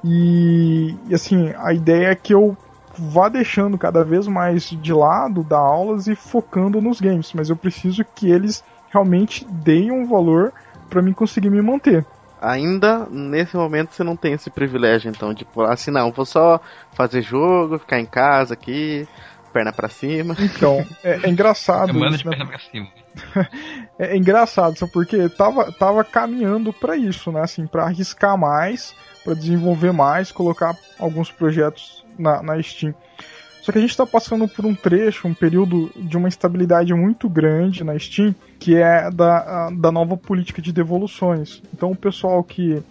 [0.03, 2.57] e, e assim, a ideia é que eu
[2.97, 7.55] vá deixando cada vez mais de lado dar aulas e focando nos games, mas eu
[7.55, 10.51] preciso que eles realmente deem um valor
[10.89, 12.05] para mim conseguir me manter.
[12.41, 16.59] Ainda nesse momento você não tem esse privilégio, então, tipo, assim, não, vou só
[16.93, 19.07] fazer jogo, ficar em casa aqui,
[19.53, 20.35] perna para cima.
[20.39, 21.91] Então, é, é engraçado.
[21.91, 22.35] Isso, de né?
[22.35, 22.87] perna pra cima.
[23.99, 27.41] é, é, engraçado, só porque tava, tava caminhando para isso, né?
[27.41, 32.93] Assim, para arriscar mais, para desenvolver mais, colocar alguns projetos na, na Steam.
[33.61, 37.29] Só que a gente está passando por um trecho, um período de uma instabilidade muito
[37.29, 41.61] grande na Steam, que é da, da nova política de devoluções.
[41.71, 42.81] Então o pessoal que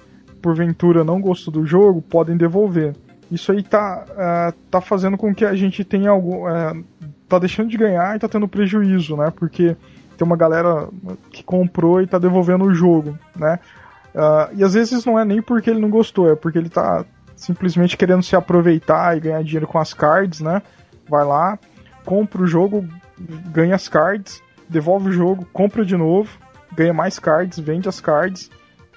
[0.41, 2.95] porventura não gostou do jogo podem devolver.
[3.31, 6.49] Isso aí tá, uh, tá fazendo com que a gente tenha algo.
[6.49, 6.85] Uh,
[7.29, 9.31] tá deixando de ganhar e tá tendo prejuízo, né?
[9.31, 9.77] Porque
[10.17, 10.89] tem uma galera
[11.31, 13.61] que comprou e tá devolvendo o jogo, né?
[14.15, 17.05] Uh, e às vezes não é nem porque ele não gostou, é porque ele tá
[17.37, 20.63] simplesmente querendo se aproveitar e ganhar dinheiro com as cards, né?
[21.09, 21.59] Vai lá,
[22.05, 22.87] compra o jogo,
[23.53, 26.31] ganha as cards, devolve o jogo, compra de novo,
[26.73, 28.51] ganha mais cards, vende as cards.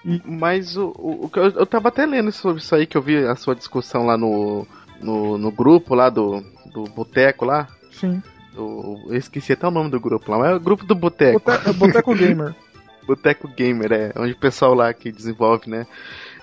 [0.06, 0.22] E...
[0.26, 3.36] Mas o, o, eu, eu tava até lendo sobre isso aí, que eu vi a
[3.36, 4.68] sua discussão lá no,
[5.02, 7.68] no, no grupo lá do, do Boteco lá.
[7.92, 8.22] Sim.
[8.54, 11.40] Do, eu esqueci até o nome do grupo lá, mas é o grupo do Boteco.
[11.40, 12.56] Boteco, Boteco Gamer.
[13.06, 15.86] Boteco Gamer, é, onde o pessoal lá que desenvolve, né?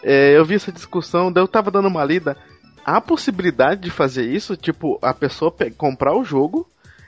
[0.03, 2.37] É, eu vi essa discussão, daí eu tava dando uma lida.
[2.85, 4.57] Há possibilidade de fazer isso?
[4.57, 6.67] Tipo, a pessoa comprar o jogo,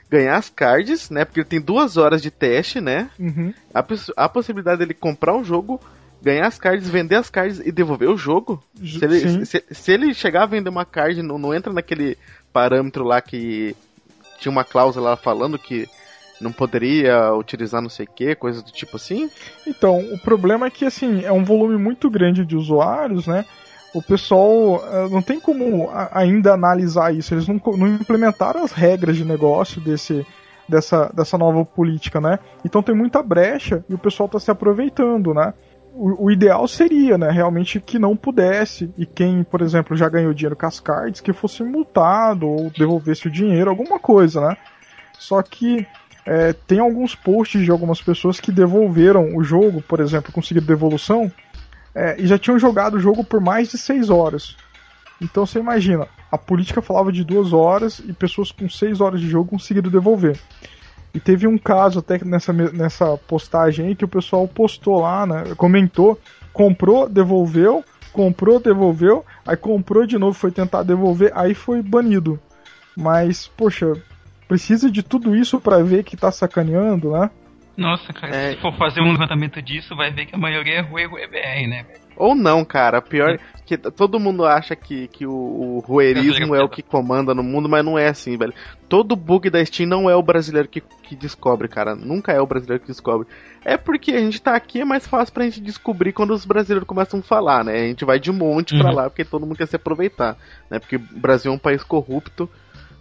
[0.09, 1.25] ganhar as cards, né?
[1.25, 3.09] Porque ele tem duas horas de teste, né?
[3.19, 3.53] Uhum.
[3.73, 3.83] Há,
[4.17, 5.79] a possibilidade dele comprar o jogo,
[6.21, 8.63] ganhar as cards, vender as cards e devolver o jogo?
[8.77, 12.17] Se ele, se, se ele, chegar a vender uma card, não, não entra naquele
[12.53, 13.75] parâmetro lá que
[14.39, 15.87] tinha uma cláusula lá falando que
[16.43, 19.29] não poderia utilizar não sei o que, coisa do tipo assim?
[19.65, 23.45] Então, o problema é que assim, é um volume muito grande de usuários, né?
[23.93, 29.15] O pessoal uh, não tem como ainda analisar isso, eles não, não implementaram as regras
[29.15, 30.25] de negócio desse,
[30.67, 32.39] dessa, dessa nova política, né?
[32.65, 35.53] Então tem muita brecha e o pessoal está se aproveitando, né?
[35.95, 40.33] O, o, ideal seria, né, realmente que não pudesse e quem, por exemplo, já ganhou
[40.33, 44.57] dinheiro com as cards, que fosse multado ou devolvesse o dinheiro, alguma coisa, né?
[45.23, 45.87] Só que
[46.25, 51.31] é, tem alguns posts de algumas pessoas que devolveram o jogo, por exemplo, conseguiram devolução,
[51.95, 54.57] é, e já tinham jogado o jogo por mais de 6 horas.
[55.21, 59.29] Então você imagina, a política falava de 2 horas e pessoas com 6 horas de
[59.29, 60.37] jogo conseguiram devolver.
[61.13, 65.55] E teve um caso até nessa, nessa postagem aí que o pessoal postou lá, né?
[65.55, 66.19] Comentou,
[66.51, 67.81] comprou, devolveu,
[68.11, 72.37] comprou, devolveu, aí comprou de novo, foi tentar devolver, aí foi banido.
[72.97, 73.93] Mas, poxa,
[74.53, 77.31] precisa de tudo isso para ver que tá sacaneando, né?
[77.75, 78.51] Nossa, cara, é...
[78.51, 81.67] se for fazer um levantamento disso, vai ver que a maioria é Rui Rui BR,
[81.67, 81.85] né?
[82.15, 83.01] Ou não, cara.
[83.01, 83.39] Pior é.
[83.65, 87.67] que todo mundo acha que, que o, o ruerismo é o que comanda no mundo,
[87.67, 88.53] mas não é assim, velho.
[88.87, 91.95] Todo bug da Steam não é o brasileiro que, que descobre, cara.
[91.95, 93.27] Nunca é o brasileiro que descobre.
[93.65, 96.87] É porque a gente tá aqui, é mais fácil pra gente descobrir quando os brasileiros
[96.87, 97.73] começam a falar, né?
[97.73, 98.81] A gente vai de monte uhum.
[98.81, 100.37] pra lá, porque todo mundo quer se aproveitar,
[100.69, 100.77] né?
[100.77, 102.47] Porque o Brasil é um país corrupto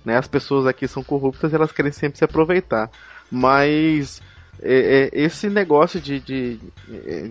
[0.05, 0.17] né?
[0.17, 2.91] As pessoas aqui são corruptas elas querem sempre se aproveitar.
[3.31, 4.21] Mas
[4.61, 6.61] é, é, esse negócio de, de,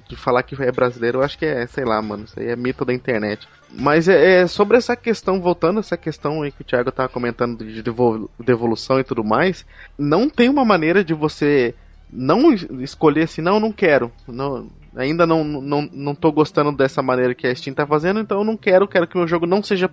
[0.07, 2.55] de falar que é brasileiro, eu acho que é, sei lá, mano, isso aí é
[2.55, 3.47] mito da internet.
[3.71, 7.09] Mas é, é sobre essa questão, voltando a essa questão aí que o Thiago tava
[7.09, 7.83] comentando de
[8.39, 9.65] devolução e tudo mais,
[9.97, 11.73] não tem uma maneira de você
[12.11, 14.11] não escolher assim, não, não quero.
[14.27, 18.39] Não, ainda não, não, não tô gostando dessa maneira que a Steam tá fazendo, então
[18.39, 19.89] eu não quero, quero que o meu jogo não seja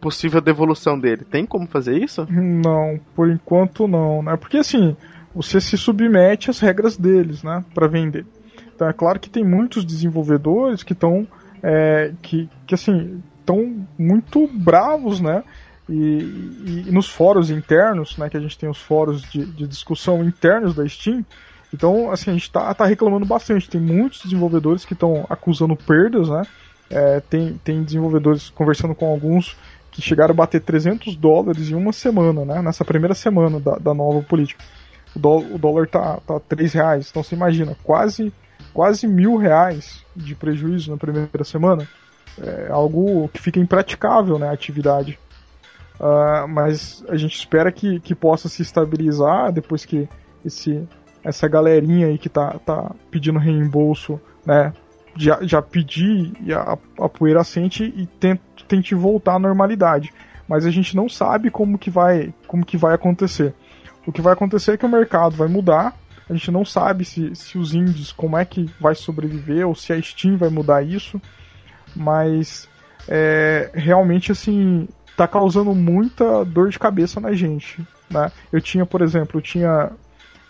[0.00, 1.24] possível a devolução dele.
[1.24, 2.26] Tem como fazer isso?
[2.30, 4.36] Não, por enquanto não, né?
[4.36, 4.96] Porque assim,
[5.34, 8.26] você se submete às regras deles, né, para vender.
[8.74, 11.26] Então é claro que tem muitos desenvolvedores que estão
[11.62, 15.42] é, que, que assim estão muito bravos, né?
[15.88, 19.66] E, e, e, nos fóruns internos, né, que a gente tem os fóruns de, de
[19.66, 21.24] discussão internos da Steam,
[21.72, 23.68] então, assim, a gente tá, tá reclamando bastante.
[23.68, 26.42] Tem muitos desenvolvedores que estão acusando perdas, né?
[26.90, 29.56] É, tem, tem desenvolvedores conversando com alguns
[29.90, 32.60] que chegaram a bater 300 dólares em uma semana, né?
[32.60, 34.62] Nessa primeira semana da, da nova política.
[35.14, 37.08] O, o dólar tá, tá 3 reais.
[37.10, 38.32] Então você imagina, quase,
[38.74, 41.88] quase mil reais de prejuízo na primeira semana.
[42.38, 44.48] É algo que fica impraticável, né?
[44.48, 45.18] A atividade.
[45.98, 50.08] Uh, mas a gente espera que, que possa se estabilizar depois que
[50.44, 50.86] esse
[51.24, 54.72] essa galerinha aí que tá, tá pedindo reembolso, né?
[55.14, 60.12] Já, já pedir a, a poeira sente e tente, tente voltar à normalidade.
[60.48, 63.54] Mas a gente não sabe como que vai, como que vai acontecer.
[64.06, 65.94] O que vai acontecer é que o mercado vai mudar.
[66.28, 69.92] A gente não sabe se, se os indies como é que vai sobreviver ou se
[69.92, 71.20] a Steam vai mudar isso.
[71.94, 72.68] Mas
[73.06, 77.86] é, realmente assim tá causando muita dor de cabeça na gente.
[78.10, 78.32] Né?
[78.50, 79.92] Eu tinha, por exemplo, eu tinha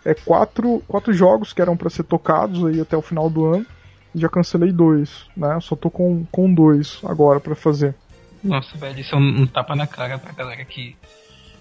[0.05, 3.67] é, quatro, quatro jogos que eram para ser tocados aí até o final do ano.
[4.15, 5.59] E já cancelei dois, né?
[5.61, 7.95] Só tô com, com dois agora para fazer.
[8.45, 10.97] Nossa, velho, isso é um, um, tapa na cara pra galera que,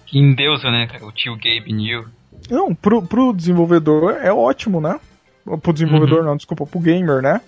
[0.04, 1.06] que endeusa, né, cara?
[1.06, 2.04] O tio Gabe New.
[2.50, 4.98] Não, pro, pro desenvolvedor é ótimo, né?
[5.62, 6.26] Pro desenvolvedor uhum.
[6.26, 7.40] não, desculpa, pro gamer, né?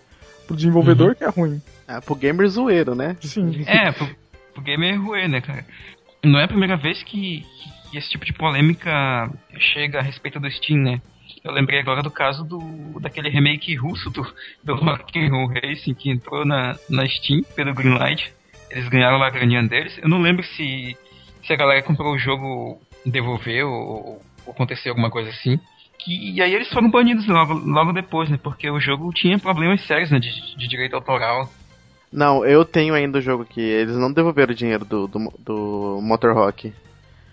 [0.47, 1.15] Pro desenvolvedor uhum.
[1.15, 1.63] que é ruim.
[1.87, 3.17] É, pro gamer zoeiro, né?
[3.21, 3.65] Sim.
[3.67, 4.09] É, pro,
[4.55, 5.67] pro gamer é ruim, né, cara?
[6.23, 10.51] Não é a primeira vez que, que esse tipo de polêmica chega a respeito do
[10.51, 11.01] Steam, né?
[11.43, 14.27] Eu lembrei agora do caso do daquele remake russo do,
[14.63, 18.33] do Rock'n'Roll Racing que entrou na, na Steam pelo Greenlight.
[18.71, 19.99] Eles ganharam a graninha deles.
[19.99, 20.97] Eu não lembro se,
[21.43, 25.61] se a galera comprou o jogo devolveu ou, ou aconteceu alguma coisa assim.
[25.99, 28.39] Que, e aí eles foram banidos logo, logo depois, né?
[28.43, 31.49] Porque o jogo tinha problemas sérios né, de, de direito autoral.
[32.11, 33.61] Não, eu tenho ainda o jogo aqui.
[33.61, 36.73] Eles não devolveram o dinheiro do, do, do Motor Rock.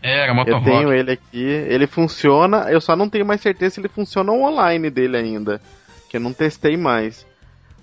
[0.01, 0.67] É, era Motorrock.
[0.67, 4.31] Eu tenho ele aqui, ele funciona, eu só não tenho mais certeza se ele funciona
[4.31, 5.61] online dele ainda,
[6.09, 7.25] que eu não testei mais.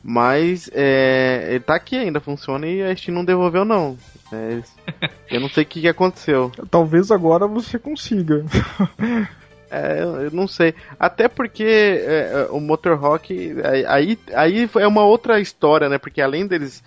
[0.03, 3.97] Mas é, ele tá aqui ainda, funciona e a Steam não devolveu não.
[4.33, 4.61] É,
[5.31, 6.53] eu não sei o que, que aconteceu.
[6.71, 8.45] Talvez agora você consiga.
[9.71, 10.75] É, eu não sei.
[10.99, 13.55] Até porque é, é o Motorrock.
[13.87, 15.99] Aí, aí é uma outra história, né?
[15.99, 16.83] Porque além deles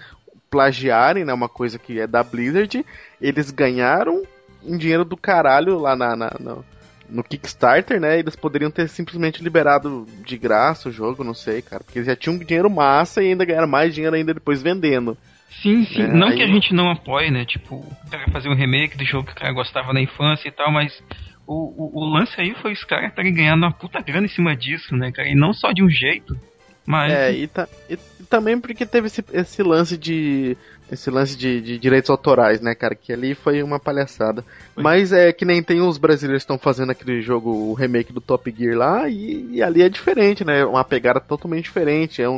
[0.49, 1.31] plagiarem, né?
[1.31, 2.83] Uma coisa que é da Blizzard,
[3.21, 4.23] eles ganharam
[4.65, 6.65] um dinheiro do caralho lá na, na no,
[7.09, 8.19] no, Kickstarter, né?
[8.19, 11.83] Eles poderiam ter simplesmente liberado de graça o jogo, não sei, cara.
[11.83, 15.17] Porque eles já tinham dinheiro massa e ainda ganharam mais dinheiro ainda depois vendendo.
[15.61, 16.03] Sim, sim.
[16.03, 16.37] É, não aí...
[16.37, 17.45] que a gente não apoie, né?
[17.45, 17.85] Tipo,
[18.31, 21.03] fazer um remake do jogo que o cara gostava na infância e tal, mas
[21.45, 24.55] o, o, o lance aí foi os caras estarem ganhando uma puta grana em cima
[24.55, 25.27] disso, né, cara?
[25.27, 26.35] E não só de um jeito,
[26.85, 27.11] mas.
[27.11, 27.97] É, e, ta, e
[28.29, 30.57] também porque teve esse, esse lance de
[30.91, 32.93] esse lance de, de, direitos autorais, né, cara?
[32.93, 34.43] Que ali foi uma palhaçada.
[34.73, 34.83] Foi.
[34.83, 38.53] Mas é que nem tem os brasileiros estão fazendo aquele jogo, o remake do Top
[38.55, 40.65] Gear lá, e, e, ali é diferente, né?
[40.65, 42.21] Uma pegada totalmente diferente.
[42.21, 42.37] É, um,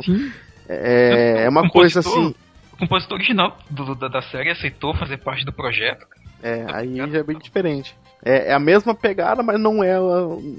[0.68, 2.34] é, é uma coisa assim.
[2.72, 6.06] O compositor original do, da, da série aceitou fazer parte do projeto.
[6.42, 7.96] É, aí já é bem diferente.
[8.24, 9.96] É, é, a mesma pegada, mas não é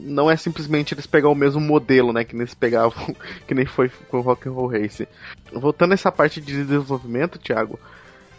[0.04, 3.16] não é simplesmente eles pegar o mesmo modelo, né, que nem eles pegavam,
[3.48, 5.08] que nem foi com o Rock and Roll Race.
[5.52, 7.80] Voltando a essa parte de desenvolvimento, Thiago,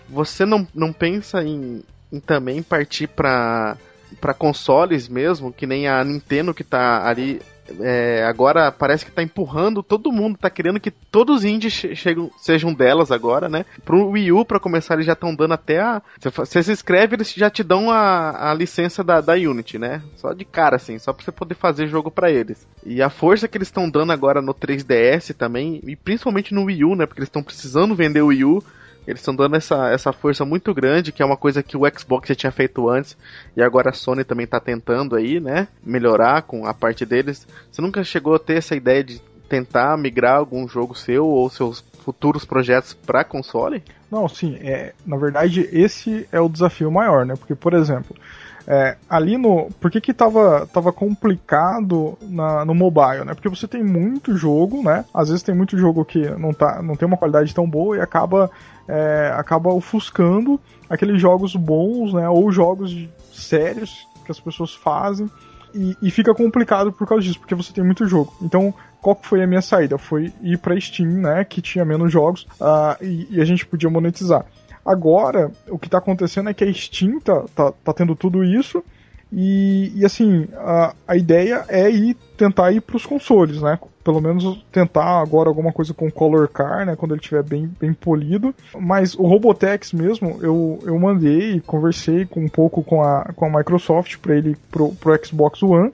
[0.08, 3.76] você não, não pensa em, em também partir para
[4.20, 7.42] para consoles mesmo, que nem a Nintendo que tá ali
[7.80, 12.30] é, agora parece que tá empurrando todo mundo, tá querendo que todos os indies chegam,
[12.38, 13.64] sejam delas agora, né?
[13.84, 16.02] Pro Wii U, pra começar, eles já estão dando até a.
[16.20, 20.02] Você se inscreve, eles já te dão a, a licença da, da Unity, né?
[20.16, 22.66] Só de cara, assim, só pra você poder fazer jogo para eles.
[22.84, 26.84] E a força que eles estão dando agora no 3DS também, e principalmente no Wii
[26.84, 27.06] U, né?
[27.06, 28.62] Porque eles estão precisando vender o Wii U
[29.06, 32.28] eles estão dando essa, essa força muito grande, que é uma coisa que o Xbox
[32.28, 33.16] já tinha feito antes,
[33.56, 35.68] e agora a Sony também está tentando aí, né?
[35.84, 37.46] Melhorar com a parte deles.
[37.70, 41.84] Você nunca chegou a ter essa ideia de tentar migrar algum jogo seu ou seus
[42.04, 43.82] futuros projetos para console?
[44.10, 44.56] Não, sim.
[44.60, 47.34] É, na verdade, esse é o desafio maior, né?
[47.36, 48.16] Porque, por exemplo,
[48.66, 49.70] É, ali no.
[49.80, 53.32] Por que que tava, tava complicado na, no mobile, né?
[53.32, 55.04] Porque você tem muito jogo, né?
[55.14, 58.00] Às vezes tem muito jogo que não, tá, não tem uma qualidade tão boa e
[58.00, 58.50] acaba,
[58.88, 60.60] é, acaba ofuscando
[60.90, 62.28] aqueles jogos bons, né?
[62.28, 65.30] Ou jogos sérios que as pessoas fazem.
[65.72, 68.34] E, e, fica complicado por causa disso, porque você tem muito jogo.
[68.40, 69.98] Então, qual foi a minha saída?
[69.98, 71.44] Foi ir pra Steam, né?
[71.44, 74.44] Que tinha menos jogos uh, e, e, a gente podia monetizar.
[74.86, 76.66] Agora, o que está acontecendo é que a
[77.20, 78.84] tá, tá, tá tendo tudo isso.
[79.32, 83.76] E, e assim, a, a ideia é ir tentar ir para os consoles, né?
[84.04, 86.94] Pelo menos tentar agora alguma coisa com Color Car, né?
[86.94, 88.54] Quando ele estiver bem, bem polido.
[88.78, 93.58] Mas o Robotex mesmo, eu, eu mandei, conversei com, um pouco com a, com a
[93.58, 95.92] Microsoft para ele pro, pro Xbox One.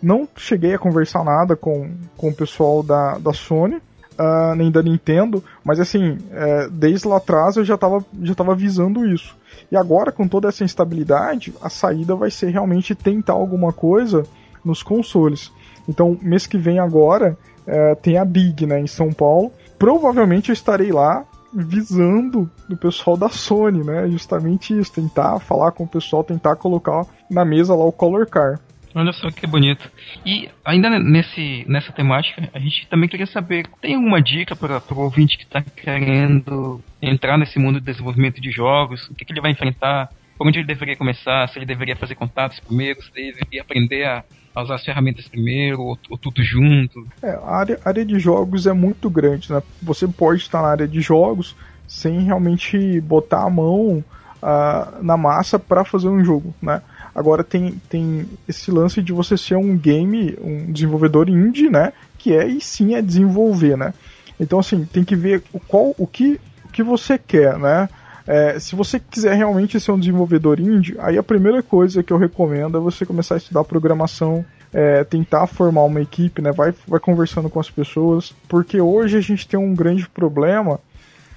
[0.00, 3.82] Não cheguei a conversar nada com, com o pessoal da, da Sony
[4.20, 8.54] uh, nem da Nintendo, mas assim, é, desde lá atrás eu já estava já tava
[8.54, 9.34] visando isso.
[9.72, 14.24] E agora, com toda essa instabilidade, a saída vai ser realmente tentar alguma coisa
[14.64, 15.50] nos consoles.
[15.88, 19.52] Então, mês que vem agora, é, tem a Big, né, em São Paulo.
[19.78, 24.08] Provavelmente eu estarei lá visando o pessoal da Sony, né?
[24.08, 28.60] Justamente isso, tentar falar com o pessoal, tentar colocar na mesa lá o Color Car.
[28.94, 29.88] Olha só que bonito.
[30.26, 34.98] E ainda nesse, nessa temática, a gente também queria saber, tem alguma dica para o
[34.98, 39.08] ouvinte que está querendo entrar nesse mundo de desenvolvimento de jogos?
[39.08, 40.10] O que, que, ele vai enfrentar?
[40.36, 41.48] Por onde ele deveria começar?
[41.48, 43.00] Se ele deveria fazer contatos primeiro?
[43.02, 44.24] Se ele deveria aprender a,
[44.54, 45.80] a usar as ferramentas primeiro?
[45.82, 47.06] Ou, ou tudo junto?
[47.22, 49.62] É, a área, a área de jogos é muito grande, né?
[49.82, 51.54] Você pode estar na área de jogos
[51.86, 54.04] sem realmente botar a mão
[54.42, 56.82] uh, na massa para fazer um jogo, né?
[57.14, 61.92] Agora tem, tem esse lance de você ser um game, um desenvolvedor indie, né?
[62.18, 63.92] Que é e sim é desenvolver, né?
[64.38, 67.88] Então assim, tem que ver o, qual, o, que, o que você quer, né?
[68.26, 72.18] É, se você quiser realmente ser um desenvolvedor indie, aí a primeira coisa que eu
[72.18, 76.52] recomendo é você começar a estudar programação, é, tentar formar uma equipe, né?
[76.52, 80.78] Vai, vai conversando com as pessoas, porque hoje a gente tem um grande problema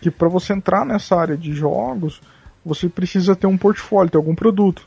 [0.01, 2.21] que para você entrar nessa área de jogos,
[2.63, 4.85] você precisa ter um portfólio, ter algum produto.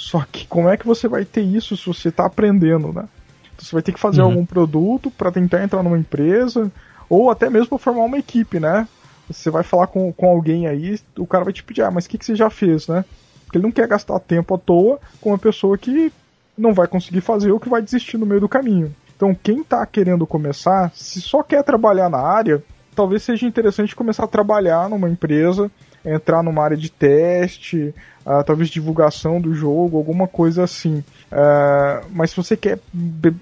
[0.00, 3.06] Só que como é que você vai ter isso se você está aprendendo, né?
[3.52, 4.28] Então, você vai ter que fazer uhum.
[4.28, 6.72] algum produto para tentar entrar numa empresa,
[7.06, 8.88] ou até mesmo para formar uma equipe, né?
[9.30, 12.08] Você vai falar com, com alguém aí, o cara vai te pedir, ah, mas o
[12.08, 13.04] que, que você já fez, né?
[13.44, 16.10] Porque ele não quer gastar tempo à toa com uma pessoa que
[16.56, 18.96] não vai conseguir fazer ou que vai desistir no meio do caminho.
[19.14, 22.64] Então, quem está querendo começar, se só quer trabalhar na área,
[22.96, 25.70] talvez seja interessante começar a trabalhar numa empresa
[26.04, 27.94] entrar numa área de teste,
[28.26, 30.98] uh, talvez divulgação do jogo, alguma coisa assim.
[31.30, 32.78] Uh, mas se você quer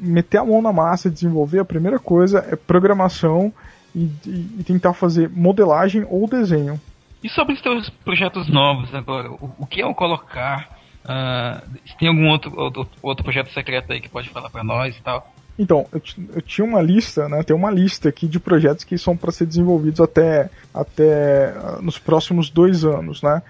[0.01, 3.53] meter a mão na massa e desenvolver, a primeira coisa é programação
[3.95, 6.81] e, e, e tentar fazer modelagem ou desenho.
[7.23, 10.79] E sobre os seus projetos novos agora, o, o que é o colocar?
[11.05, 15.03] Uh, tem algum outro, outro, outro projeto secreto aí que pode falar para nós e
[15.03, 15.33] tal?
[15.59, 16.01] Então, eu,
[16.37, 17.43] eu, tinha uma lista, né?
[17.43, 22.49] Tem uma lista aqui de projetos que são para ser desenvolvidos até, até nos próximos
[22.49, 23.43] dois anos, né?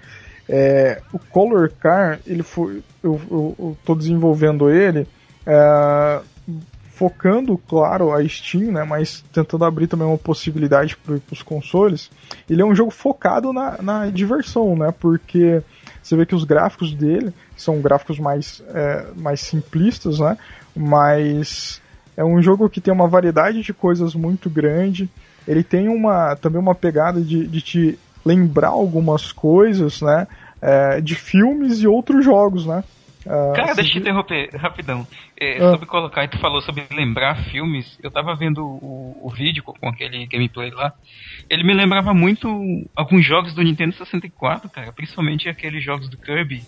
[0.51, 5.07] É, o Color Car, ele foi, eu, eu, eu tô desenvolvendo ele
[5.45, 6.21] é,
[6.99, 8.83] focando, claro, a Steam, né?
[8.83, 12.09] Mas tentando abrir também uma possibilidade para os consoles.
[12.49, 14.91] Ele é um jogo focado na, na diversão, né?
[14.99, 15.61] Porque
[16.01, 20.35] você vê que os gráficos dele são gráficos mais, é, mais simplistas, né?
[20.75, 21.81] Mas
[22.17, 25.09] é um jogo que tem uma variedade de coisas muito grande.
[25.47, 30.27] Ele tem uma também uma pegada de, de te lembrar algumas coisas, né?
[30.61, 32.83] É, de filmes e outros jogos, né?
[33.25, 35.05] Uh, Cara, deixa eu interromper rapidão.
[35.39, 35.71] É, uh.
[35.71, 37.97] Sobre colocar, tu falou sobre lembrar filmes.
[38.01, 40.93] Eu tava vendo o, o vídeo com, com aquele gameplay lá.
[41.49, 42.47] Ele me lembrava muito
[42.95, 44.91] alguns jogos do Nintendo 64, cara.
[44.93, 46.63] Principalmente aqueles jogos do Kirby.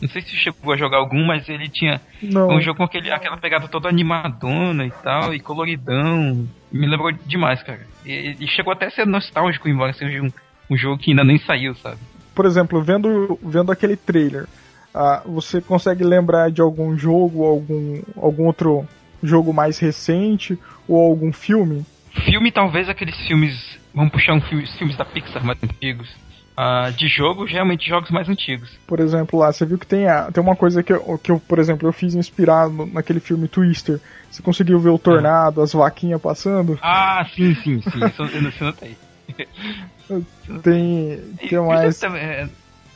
[0.00, 2.48] Não sei se chegou a jogar algum, mas ele tinha não.
[2.48, 6.48] um jogo com aquele, aquela pegada toda animadona e tal, e coloridão.
[6.72, 7.86] Me lembrou demais, cara.
[8.04, 10.32] E, e chegou até a ser nostálgico, embora seja um,
[10.72, 11.98] um jogo que ainda nem saiu, sabe?
[12.34, 14.46] Por exemplo, vendo, vendo aquele trailer,
[14.94, 18.86] ah, você consegue lembrar de algum jogo, algum, algum outro
[19.22, 20.58] jogo mais recente,
[20.88, 21.84] ou algum filme?
[22.24, 23.78] Filme, talvez aqueles filmes.
[23.94, 26.08] Vamos puxar um filme, filmes da Pixar mais antigos
[26.52, 28.78] Uh, de jogo, realmente jogos mais antigos.
[28.86, 31.40] Por exemplo, lá, você viu que tem, a, tem uma coisa que eu, que eu,
[31.40, 33.98] por exemplo, eu fiz inspirado naquele filme Twister.
[34.30, 36.78] Você conseguiu ver o tornado, as vaquinhas passando?
[36.82, 38.04] Ah, sim, sim, sim.
[38.06, 38.96] Isso eu não notei.
[40.62, 42.02] tem, tem mais...
[42.02, 42.48] É,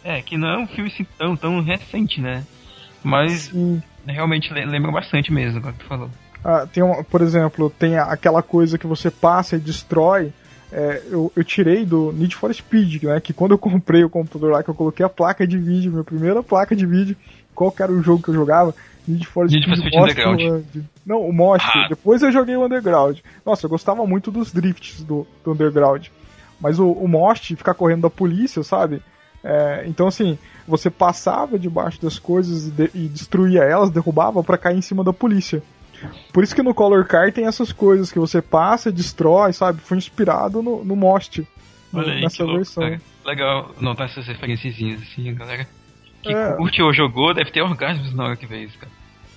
[0.05, 2.45] é, que não é um filme assim, tão, tão recente, né?
[3.03, 3.83] Mas sim.
[4.07, 6.11] realmente lembra bastante mesmo, como tu falou.
[6.45, 10.33] Ah, tem uma, por exemplo, tem aquela coisa que você passa e destrói
[10.73, 13.21] é, eu, eu, tirei do Need for Speed, né?
[13.21, 16.05] Que quando eu comprei o computador lá, que eu coloquei a placa de vídeo, minha
[16.05, 17.17] primeira placa de vídeo,
[17.55, 18.75] qual era o jogo que eu jogava.
[19.07, 20.65] Need for Need for Speed Speed Underground.
[21.05, 21.67] Não, o Most.
[21.73, 21.87] Ah.
[21.89, 23.19] Depois eu joguei o Underground.
[23.45, 26.09] Nossa, eu gostava muito dos drifts do, do Underground.
[26.61, 29.03] Mas o, o Most, ficar correndo da polícia, sabe?
[29.45, 30.37] É, então, assim,
[30.67, 35.05] você passava debaixo das coisas e, de- e destruía elas, derrubava pra cair em cima
[35.05, 35.63] da polícia.
[36.33, 39.81] Por isso que no Color Car tem essas coisas que você passa, destrói, sabe?
[39.81, 41.47] Foi inspirado no, no Most.
[41.93, 42.83] no- aí, nessa louco, versão.
[42.83, 43.01] cara.
[43.25, 45.67] Legal notar essas referenciazinhas assim, galera.
[46.23, 46.53] Que É.
[46.55, 48.91] curte ou jogou deve ter orgasmos na hora que vê isso, cara.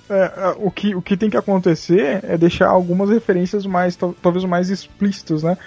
[0.10, 4.16] É, é, o, que, o que tem que acontecer é deixar algumas referências mais, tal-
[4.22, 5.58] talvez mais explícitas, né?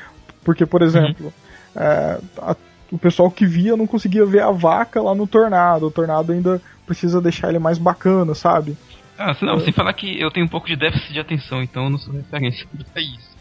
[0.44, 1.32] Porque, por exemplo,
[1.76, 2.56] é, a-
[2.90, 5.86] o pessoal que via não conseguia ver a vaca lá no tornado.
[5.86, 8.76] O tornado ainda precisa deixar ele mais bacana, sabe?
[9.18, 11.90] Ah, não, sem falar que eu tenho um pouco de déficit de atenção, então eu
[11.90, 13.32] não sou referência pra isso.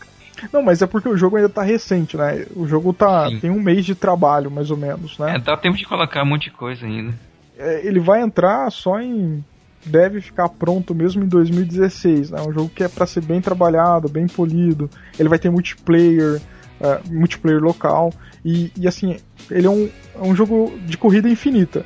[0.53, 2.45] Não, mas é porque o jogo ainda tá recente, né?
[2.55, 3.39] O jogo tá Sim.
[3.39, 5.35] tem um mês de trabalho, mais ou menos, né?
[5.35, 7.13] É, dá tempo de colocar um monte de coisa ainda.
[7.57, 9.43] É, ele vai entrar só em.
[9.85, 12.41] Deve ficar pronto mesmo em 2016, né?
[12.41, 14.89] Um jogo que é pra ser bem trabalhado, bem polido.
[15.17, 16.39] Ele vai ter multiplayer,
[16.79, 18.13] é, multiplayer local.
[18.45, 19.17] E, e, assim,
[19.49, 21.85] ele é um, é um jogo de corrida infinita.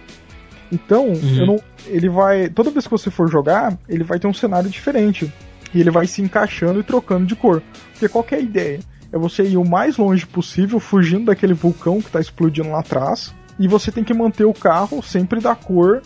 [0.71, 2.49] Então, eu não, ele vai.
[2.49, 5.31] Toda vez que você for jogar, ele vai ter um cenário diferente.
[5.73, 7.61] E ele vai se encaixando e trocando de cor.
[7.91, 8.79] Porque qual que é a ideia?
[9.11, 13.33] É você ir o mais longe possível, fugindo daquele vulcão que tá explodindo lá atrás.
[13.57, 16.01] E você tem que manter o carro sempre da cor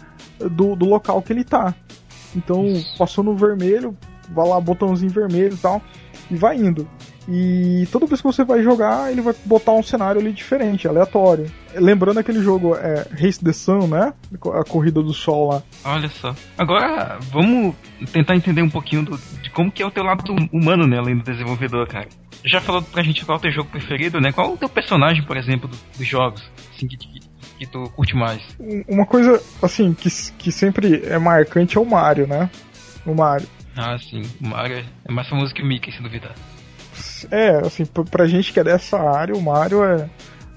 [0.50, 1.74] do, do local que ele tá.
[2.36, 2.64] Então,
[2.98, 3.98] passou no vermelho,
[4.30, 5.82] vai lá, botãozinho vermelho e tal,
[6.30, 6.88] e vai indo.
[7.32, 11.46] E toda vez que você vai jogar, ele vai botar um cenário ali diferente, aleatório.
[11.76, 14.14] Lembrando aquele jogo é, Race the Sun, né?
[14.54, 15.62] A corrida do sol lá.
[15.86, 16.36] Olha só.
[16.58, 17.76] Agora, vamos
[18.12, 21.18] tentar entender um pouquinho do- de como que é o teu lado humano, né, além
[21.18, 22.08] do desenvolvedor, cara.
[22.44, 24.32] Já falou pra gente qual é o teu jogo preferido, né?
[24.32, 26.42] Qual é o teu personagem, por exemplo, do- dos jogos,
[26.76, 26.98] assim, que,
[27.60, 28.42] que, tu curte mais?
[28.60, 32.50] Um- Uma coisa, assim, que, que sempre é marcante é o Mario, né?
[33.06, 33.48] O Mario.
[33.76, 36.34] Ah, sim, o Mario é mais famoso que o Mickey, se duvidar.
[37.32, 40.10] É, assim, pra, gente que é dessa área, o Mario é.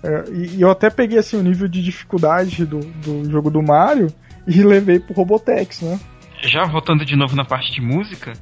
[0.03, 4.13] é, e, eu até peguei assim o nível de dificuldade do, do jogo do Mario
[4.47, 6.01] e levei pro Robotex, né?
[6.43, 8.33] Já voltando de novo na parte de música,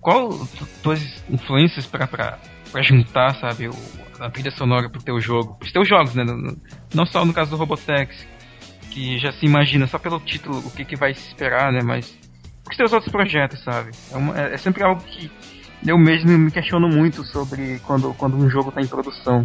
[0.00, 2.08] qual tu- tuas influências pra
[2.82, 3.74] juntar, sabe, o,
[4.26, 5.54] a trilha sonora pro teu jogo?
[5.58, 6.24] Pros teus jogos, né?
[6.94, 8.26] Não só no caso do Robotex,
[8.90, 11.80] que já se imagina só pelo título o que, que vai se esperar, né?
[11.82, 12.16] Mas
[12.70, 13.90] os teus outros projetos, sabe?
[14.12, 15.30] É, uma- é- é sempre algo que
[15.86, 19.44] eu mesmo me questiono muito sobre quando, quando um jogo tá em produção.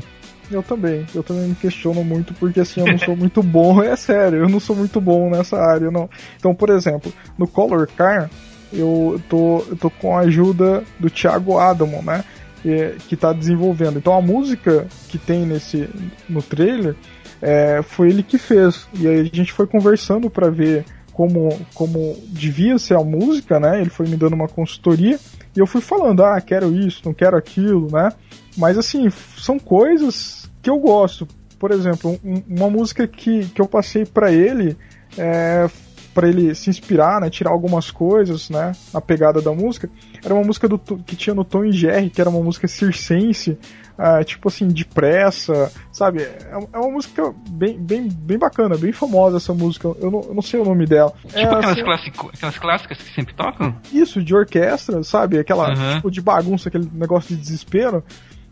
[0.51, 3.95] Eu também, eu também me questiono muito porque assim, eu não sou muito bom, é
[3.95, 6.09] sério, eu não sou muito bom nessa área, não.
[6.37, 8.29] Então, por exemplo, no Color Car,
[8.73, 12.23] eu tô, eu tô com a ajuda do Thiago Adamo, né?
[12.61, 13.97] Que, que tá desenvolvendo.
[13.97, 15.89] Então a música que tem nesse
[16.27, 16.95] no trailer
[17.41, 18.87] é, foi ele que fez.
[18.99, 20.83] E aí a gente foi conversando para ver
[21.13, 23.79] como, como devia ser a música, né?
[23.81, 25.17] Ele foi me dando uma consultoria
[25.55, 28.11] e eu fui falando, ah, quero isso, não quero aquilo, né?
[28.57, 31.27] Mas assim, são coisas que eu gosto.
[31.57, 34.77] Por exemplo, um- uma música que, que eu passei para ele,
[35.17, 35.69] é,
[36.13, 39.89] para ele se inspirar, né, tirar algumas coisas, né, na pegada da música,
[40.23, 43.57] era uma música do, que tinha no Tom e Jerry, que era uma música circense,
[43.97, 46.21] ah, tipo assim, depressa, sabe?
[46.23, 46.37] É,
[46.73, 49.89] é uma música bem, bem, bem bacana, bem famosa essa música.
[49.99, 51.13] Eu não, eu não sei o nome dela.
[51.25, 53.75] Tipo É, aquelas, assim, clássico, aquelas clássicas que sempre tocam?
[53.91, 55.37] isso, de orquestra, sabe?
[55.37, 55.95] Aquela, Uhum.
[55.95, 58.01] tipo, de bagunça, aquele negócio de desespero,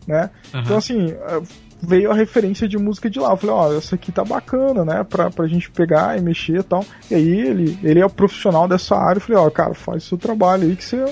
[0.06, 0.28] né?
[0.52, 0.62] Aham.
[0.64, 1.42] Então, assim, eh,
[1.80, 3.30] veio a referência de música de lá.
[3.30, 5.04] Eu falei, ó, essa aqui tá bacana, né?
[5.04, 6.84] Pra, pra gente pegar e mexer e tal.
[7.10, 9.18] E aí ele, ele é o profissional dessa área.
[9.18, 11.04] Eu falei, ó, cara, faz seu trabalho aí que você,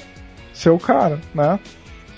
[0.52, 1.58] você é o cara, né?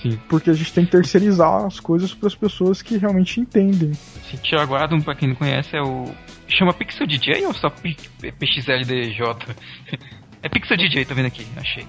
[0.02, 0.18] Sim.
[0.28, 3.90] Porque a gente tem que terceirizar as coisas para as pessoas que realmente entendem.
[3.90, 6.04] Esse Thiago Adam, pra quem não conhece, é o.
[6.46, 7.96] Chama Pixel DJ ou só P-
[8.38, 9.20] PXLDJ?
[10.42, 11.84] é Pixel DJ, tô vendo aqui, achei.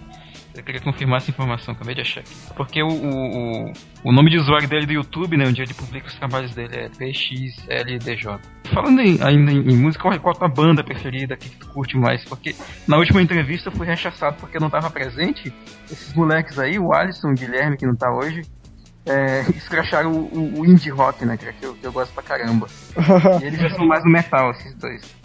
[0.56, 2.34] Eu queria confirmar essa informação, acabei de achar aqui.
[2.56, 3.74] Porque o, o,
[4.04, 6.90] o, nome de usuário dele do YouTube, né, onde ele publica os trabalhos dele, é
[6.90, 8.40] PXLDJ.
[8.74, 11.96] Falando em, ainda em, em música, qual, qual a tua banda preferida que tu curte
[11.98, 12.26] mais?
[12.26, 12.56] Porque
[12.88, 15.54] na última entrevista eu fui rechaçado porque eu não tava presente.
[15.90, 18.42] Esses moleques aí, o Alisson e o Guilherme, que não tá hoje,
[19.06, 22.24] é, escracharam o, o, indie rock, né, que, é que eu, que eu gosto pra
[22.24, 22.68] caramba.
[23.42, 25.19] E eles já são mais no metal, esses dois.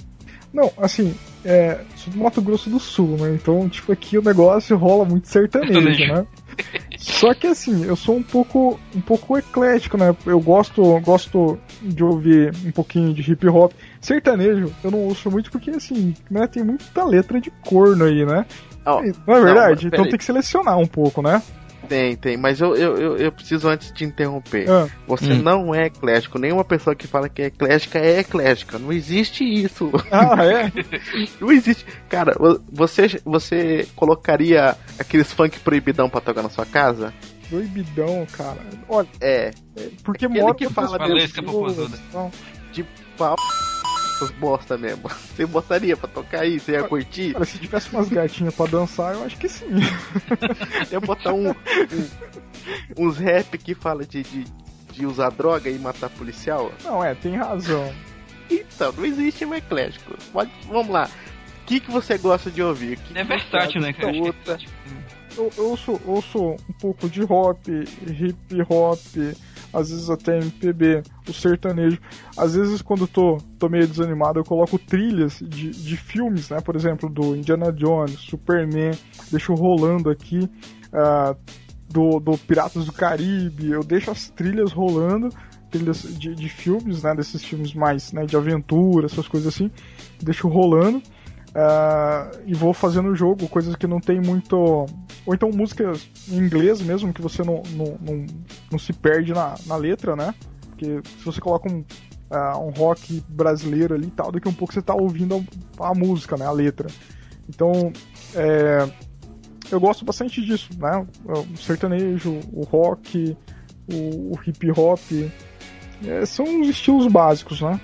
[0.54, 1.12] Não, assim,
[1.44, 3.34] é, sou do Mato Grosso do Sul, né?
[3.34, 6.24] Então, tipo, aqui o negócio rola muito sertanejo, né?
[6.96, 10.14] Só que assim, eu sou um pouco um pouco eclético, né?
[10.24, 13.72] Eu gosto gosto de ouvir um pouquinho de hip hop.
[14.00, 18.32] Sertanejo, eu não ouço muito porque assim, né, tem muita letra de corno aí, Não
[18.32, 18.46] né?
[19.26, 19.86] Não é verdade?
[19.88, 20.10] então peraí.
[20.10, 21.42] tem que selecionar um pouco, né?
[21.88, 24.68] Tem, tem, mas eu, eu, eu, eu preciso antes de interromper.
[24.70, 25.42] Ah, Você Hum.
[25.42, 26.38] não é eclético.
[26.38, 28.78] Nenhuma pessoa que fala que é eclética é eclética.
[28.78, 29.90] Não existe isso.
[30.10, 30.72] ah, é?
[31.40, 31.84] Não existe.
[32.08, 37.12] Cara, vo- você, você colocaria aqueles funk proibidão pra tocar na sua casa?
[37.48, 38.58] Proibidão, cara.
[38.88, 39.50] Olha, É.
[40.02, 41.98] porque Aquele mora que fala Valesca pessoas, Popozuda.
[42.12, 42.30] não.
[43.16, 43.36] Pau.
[44.14, 45.08] Essas bosta mesmo.
[45.34, 46.58] Você botaria pra tocar aí?
[46.60, 47.32] Você ia curtir?
[47.32, 49.66] Cara, se tivesse umas gatinhas pra dançar, eu acho que sim.
[50.92, 51.54] Ia botar um, um-
[52.96, 54.44] uns rap que fala de, de,
[54.92, 56.72] de usar droga e matar policial?
[56.84, 57.92] Não, é, tem razão.
[58.50, 60.14] Então, não existe um eclético.
[60.32, 61.08] Pode, vamos lá.
[61.62, 62.98] O que, que você gosta de ouvir?
[62.98, 64.12] Que É versátil, né, cara?
[64.14, 64.56] É,
[65.36, 67.70] Eu, eu ouço, ouço um pouco de rock,
[68.06, 68.36] hip
[68.68, 69.00] hop,
[69.74, 71.98] às vezes até MPB, o sertanejo.
[72.36, 76.60] Às vezes, quando eu tô, tô meio desanimado, eu coloco trilhas de, de filmes, né?
[76.60, 78.92] Por exemplo, do Indiana Jones, Superman,
[79.30, 80.48] deixo rolando aqui.
[80.92, 81.34] ah,
[81.94, 85.28] do, do Piratas do Caribe, eu deixo as trilhas rolando,
[85.70, 87.14] trilhas de, de filmes, né?
[87.14, 89.70] Desses filmes mais né, de aventura, essas coisas assim,
[90.20, 91.00] deixo rolando.
[91.54, 94.56] Ah, e vou fazendo o jogo, coisas que não tem muito.
[94.56, 98.26] Ou então músicas em inglês mesmo, que você não, não, não,
[98.72, 100.34] não se perde na, na letra, né?
[100.68, 101.84] Porque se você coloca um,
[102.30, 105.44] ah, um rock brasileiro ali e tal, daqui a um pouco você tá ouvindo
[105.78, 106.44] a, a música, né?
[106.44, 106.88] A letra.
[107.48, 107.92] Então,
[108.34, 108.88] é,
[109.70, 111.06] eu gosto bastante disso, né?
[111.24, 113.36] O sertanejo, o rock,
[113.92, 115.00] o, o hip hop.
[116.04, 117.80] é, são os estilos básicos, né?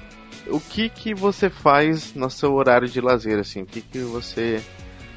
[0.49, 3.62] O que que você faz no seu horário de lazer, assim?
[3.62, 4.62] O que que você...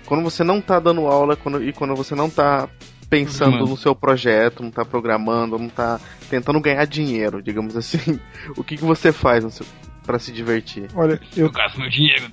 [0.06, 2.70] Quando você não tá dando aula quando, e quando você não tá
[3.10, 3.70] pensando Programando.
[3.70, 6.00] no seu projeto, não tá programando, não tá
[6.30, 8.20] tentando ganhar dinheiro, digamos assim,
[8.58, 9.66] o que que você faz no seu,
[10.04, 10.88] pra se divertir?
[10.96, 12.24] Olha, eu Eu gasto meu dinheiro.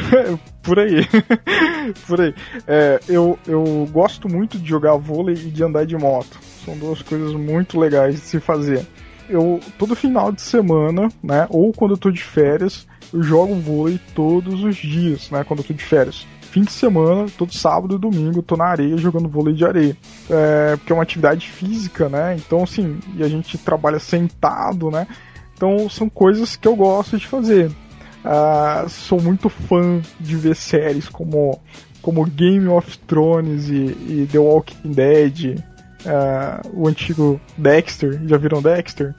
[0.62, 1.06] por aí.
[2.06, 2.34] por aí.
[2.66, 6.38] É, eu, eu gosto muito de jogar vôlei e de andar de moto.
[6.64, 8.86] São duas coisas muito legais de se fazer.
[9.28, 11.46] Eu, todo final de semana, né?
[11.50, 15.44] Ou quando eu tô de férias, eu jogo vôlei todos os dias, né?
[15.44, 16.26] Quando eu tô de férias.
[16.50, 19.96] Fim de semana, todo sábado e domingo, eu tô na areia jogando vôlei de areia.
[20.30, 22.36] É, porque é uma atividade física, né?
[22.36, 25.06] Então, assim, e a gente trabalha sentado, né?
[25.54, 27.70] Então, são coisas que eu gosto de fazer.
[28.24, 31.60] Ah, sou muito fã de ver séries como,
[32.02, 35.62] como Game of Thrones e, e The Walking Dead,
[36.06, 39.14] ah, o antigo Dexter, já viram Dexter?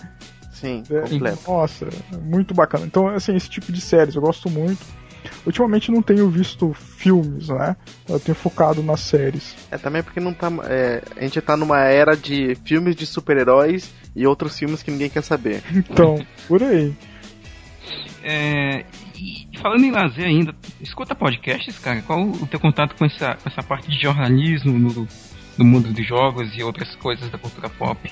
[0.51, 1.39] Sim, É, completo.
[1.47, 1.87] Nossa,
[2.23, 2.85] muito bacana.
[2.85, 4.83] Então, assim, esse tipo de séries eu gosto muito.
[5.45, 7.75] Ultimamente não tenho visto filmes, né?
[8.07, 9.55] Eu tenho focado nas séries.
[9.69, 10.49] É também porque não tá.
[10.65, 15.09] é, a gente tá numa era de filmes de super-heróis e outros filmes que ninguém
[15.09, 15.61] quer saber.
[15.89, 16.93] Então, por aí.
[18.23, 18.83] É,
[19.15, 22.01] e falando em lazer ainda, escuta podcasts, cara?
[22.01, 25.07] Qual o teu contato com essa, com essa parte de jornalismo no,
[25.57, 28.11] no mundo dos jogos e outras coisas da cultura pop?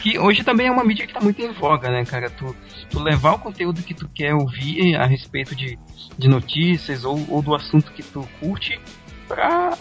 [0.00, 2.30] Que hoje também é uma mídia que tá muito em voga, né, cara?
[2.30, 2.54] Tu,
[2.88, 5.76] tu levar o conteúdo que tu quer ouvir a respeito de,
[6.16, 8.80] de notícias ou, ou do assunto que tu curte
[9.26, 9.76] pra,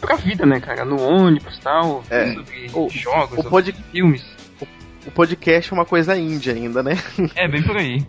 [0.00, 0.84] pra vida, né, cara?
[0.84, 2.32] No ônibus e tal, É.
[2.34, 4.24] sobre O- jogos, o pod- filmes.
[5.06, 6.94] O podcast é uma coisa índia ainda, né?
[7.36, 8.04] É, bem por aí.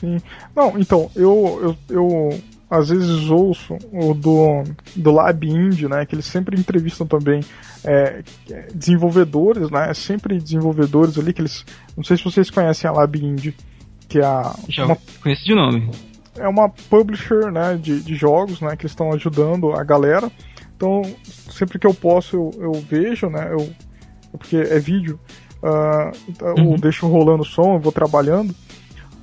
[0.00, 0.16] Sim.
[0.54, 4.64] Não, então, eu, eu, eu às vezes ouço o do,
[4.96, 6.04] do Lab Indie, né?
[6.04, 7.40] Que eles sempre entrevistam também
[7.84, 8.22] é,
[8.74, 9.92] desenvolvedores, né?
[9.94, 11.64] Sempre desenvolvedores ali, que eles.
[11.96, 13.54] Não sei se vocês conhecem a Lab Indie,
[14.08, 15.90] que é a, Já uma, conheço de nome.
[16.36, 18.74] é uma publisher né, de, de jogos, né?
[18.76, 20.30] Que eles estão ajudando a galera.
[20.76, 21.02] Então,
[21.50, 23.48] sempre que eu posso, eu, eu vejo, né?
[23.52, 23.70] Eu,
[24.32, 25.18] porque é vídeo.
[26.28, 26.76] então eu Uhum.
[26.76, 28.54] deixo rolando o som, eu vou trabalhando.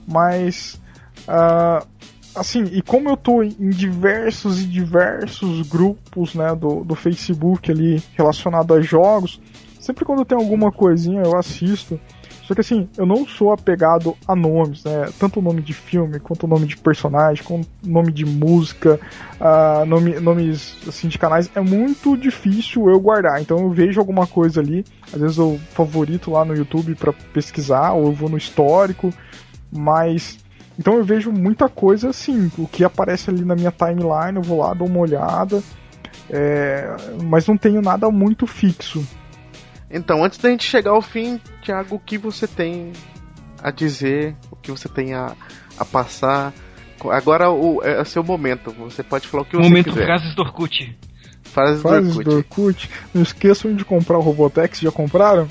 [0.07, 0.81] Mas.
[1.27, 1.85] ah,
[2.35, 8.01] assim, e como eu tô em diversos e diversos grupos né, do, do Facebook ali
[8.13, 9.39] relacionado a jogos,
[9.79, 11.99] sempre quando tem alguma coisinha eu assisto.
[12.43, 15.09] Só que assim, eu não sou apegado a nomes, né?
[15.17, 18.99] Tanto o nome de filme, quanto o nome de personagem, quanto nome de música,
[19.39, 21.49] ah, nome, nomes assim, de canais.
[21.55, 23.41] É muito difícil eu guardar.
[23.41, 27.93] Então eu vejo alguma coisa ali, às vezes eu favorito lá no YouTube para pesquisar,
[27.93, 29.13] ou eu vou no histórico,
[29.71, 30.42] mas.
[30.77, 34.59] Então eu vejo muita coisa assim, o que aparece ali na minha timeline, eu vou
[34.59, 35.61] lá, dou uma olhada,
[36.29, 39.05] é, mas não tenho nada muito fixo.
[39.89, 42.91] Então, antes da gente chegar ao fim, Thiago, o que você tem
[43.61, 45.35] a dizer, o que você tem a,
[45.77, 46.51] a passar?
[47.11, 50.05] Agora o, é o seu momento, você pode falar o que você Momento quiser.
[50.05, 50.97] frases do Orkut.
[51.43, 52.23] Frases do Fases Orkut.
[52.29, 52.89] do Orkut.
[53.13, 55.47] Não esqueçam de comprar o Robotex, já compraram?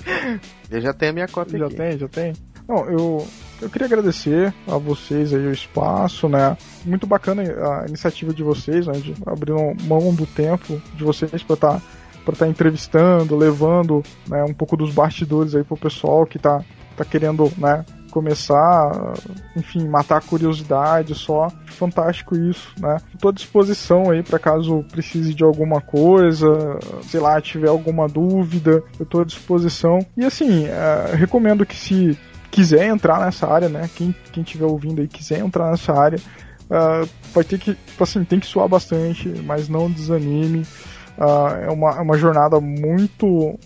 [0.70, 1.76] Eu já tenho a minha cópia Já aqui.
[1.76, 2.32] tem, já tem.
[2.68, 3.26] Não, eu,
[3.60, 6.56] eu queria agradecer a vocês aí o espaço, né?
[6.84, 8.94] Muito bacana a iniciativa de vocês, né?
[8.94, 9.52] De abrir
[9.84, 11.82] mão do tempo de vocês para estar
[12.24, 16.62] para estar tá entrevistando, levando né, um pouco dos bastidores aí pro pessoal que tá,
[16.94, 19.14] tá querendo, né, começar,
[19.56, 21.48] enfim, matar a curiosidade só.
[21.66, 22.98] Fantástico isso, né?
[23.14, 28.82] Estou à disposição aí para caso precise de alguma coisa, sei lá, tiver alguma dúvida,
[28.98, 30.00] eu estou à disposição.
[30.16, 32.18] E assim, é, recomendo que se
[32.50, 33.88] quiser entrar nessa área, né?
[33.94, 36.18] Quem, quem tiver ouvindo aí quiser entrar nessa área,
[36.70, 40.66] uh, vai ter que, assim, tem que suar bastante, mas não desanime.
[41.18, 43.58] Uh, é, uma, é uma jornada muito,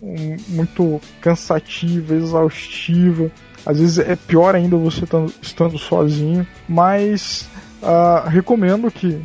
[0.49, 3.31] muito cansativa, exaustiva.
[3.65, 5.05] Às vezes é pior ainda você
[5.41, 7.49] estando sozinho, mas
[7.83, 9.25] uh, recomendo que,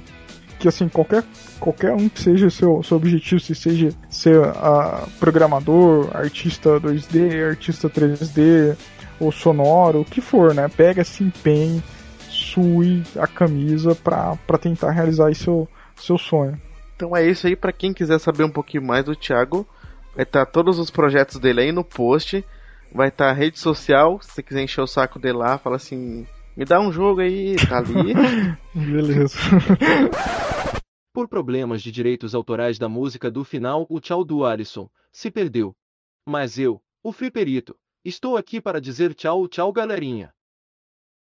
[0.59, 1.23] que assim, qualquer,
[1.59, 7.89] qualquer um que seja seu, seu objetivo, se seja ser uh, programador, artista 2D, artista
[7.89, 8.77] 3D,
[9.19, 10.67] ou sonoro, o que for, né?
[10.67, 11.83] Pega esse empenho,
[12.29, 16.59] sue a camisa para tentar realizar seu, seu sonho.
[16.95, 19.67] Então é isso aí, para quem quiser saber um pouquinho mais do Thiago,
[20.15, 22.43] vai estar tá todos os projetos dele aí no post.
[22.93, 25.75] Vai estar tá a rede social, se você quiser encher o saco dele lá, fala
[25.75, 26.25] assim,
[26.57, 28.13] me dá um jogo aí, tá ali.
[28.73, 29.37] Beleza.
[31.13, 35.75] Por problemas de direitos autorais da música do final, o tchau do Alisson se perdeu.
[36.27, 40.33] Mas eu, o Free Perito, estou aqui para dizer tchau, tchau galerinha.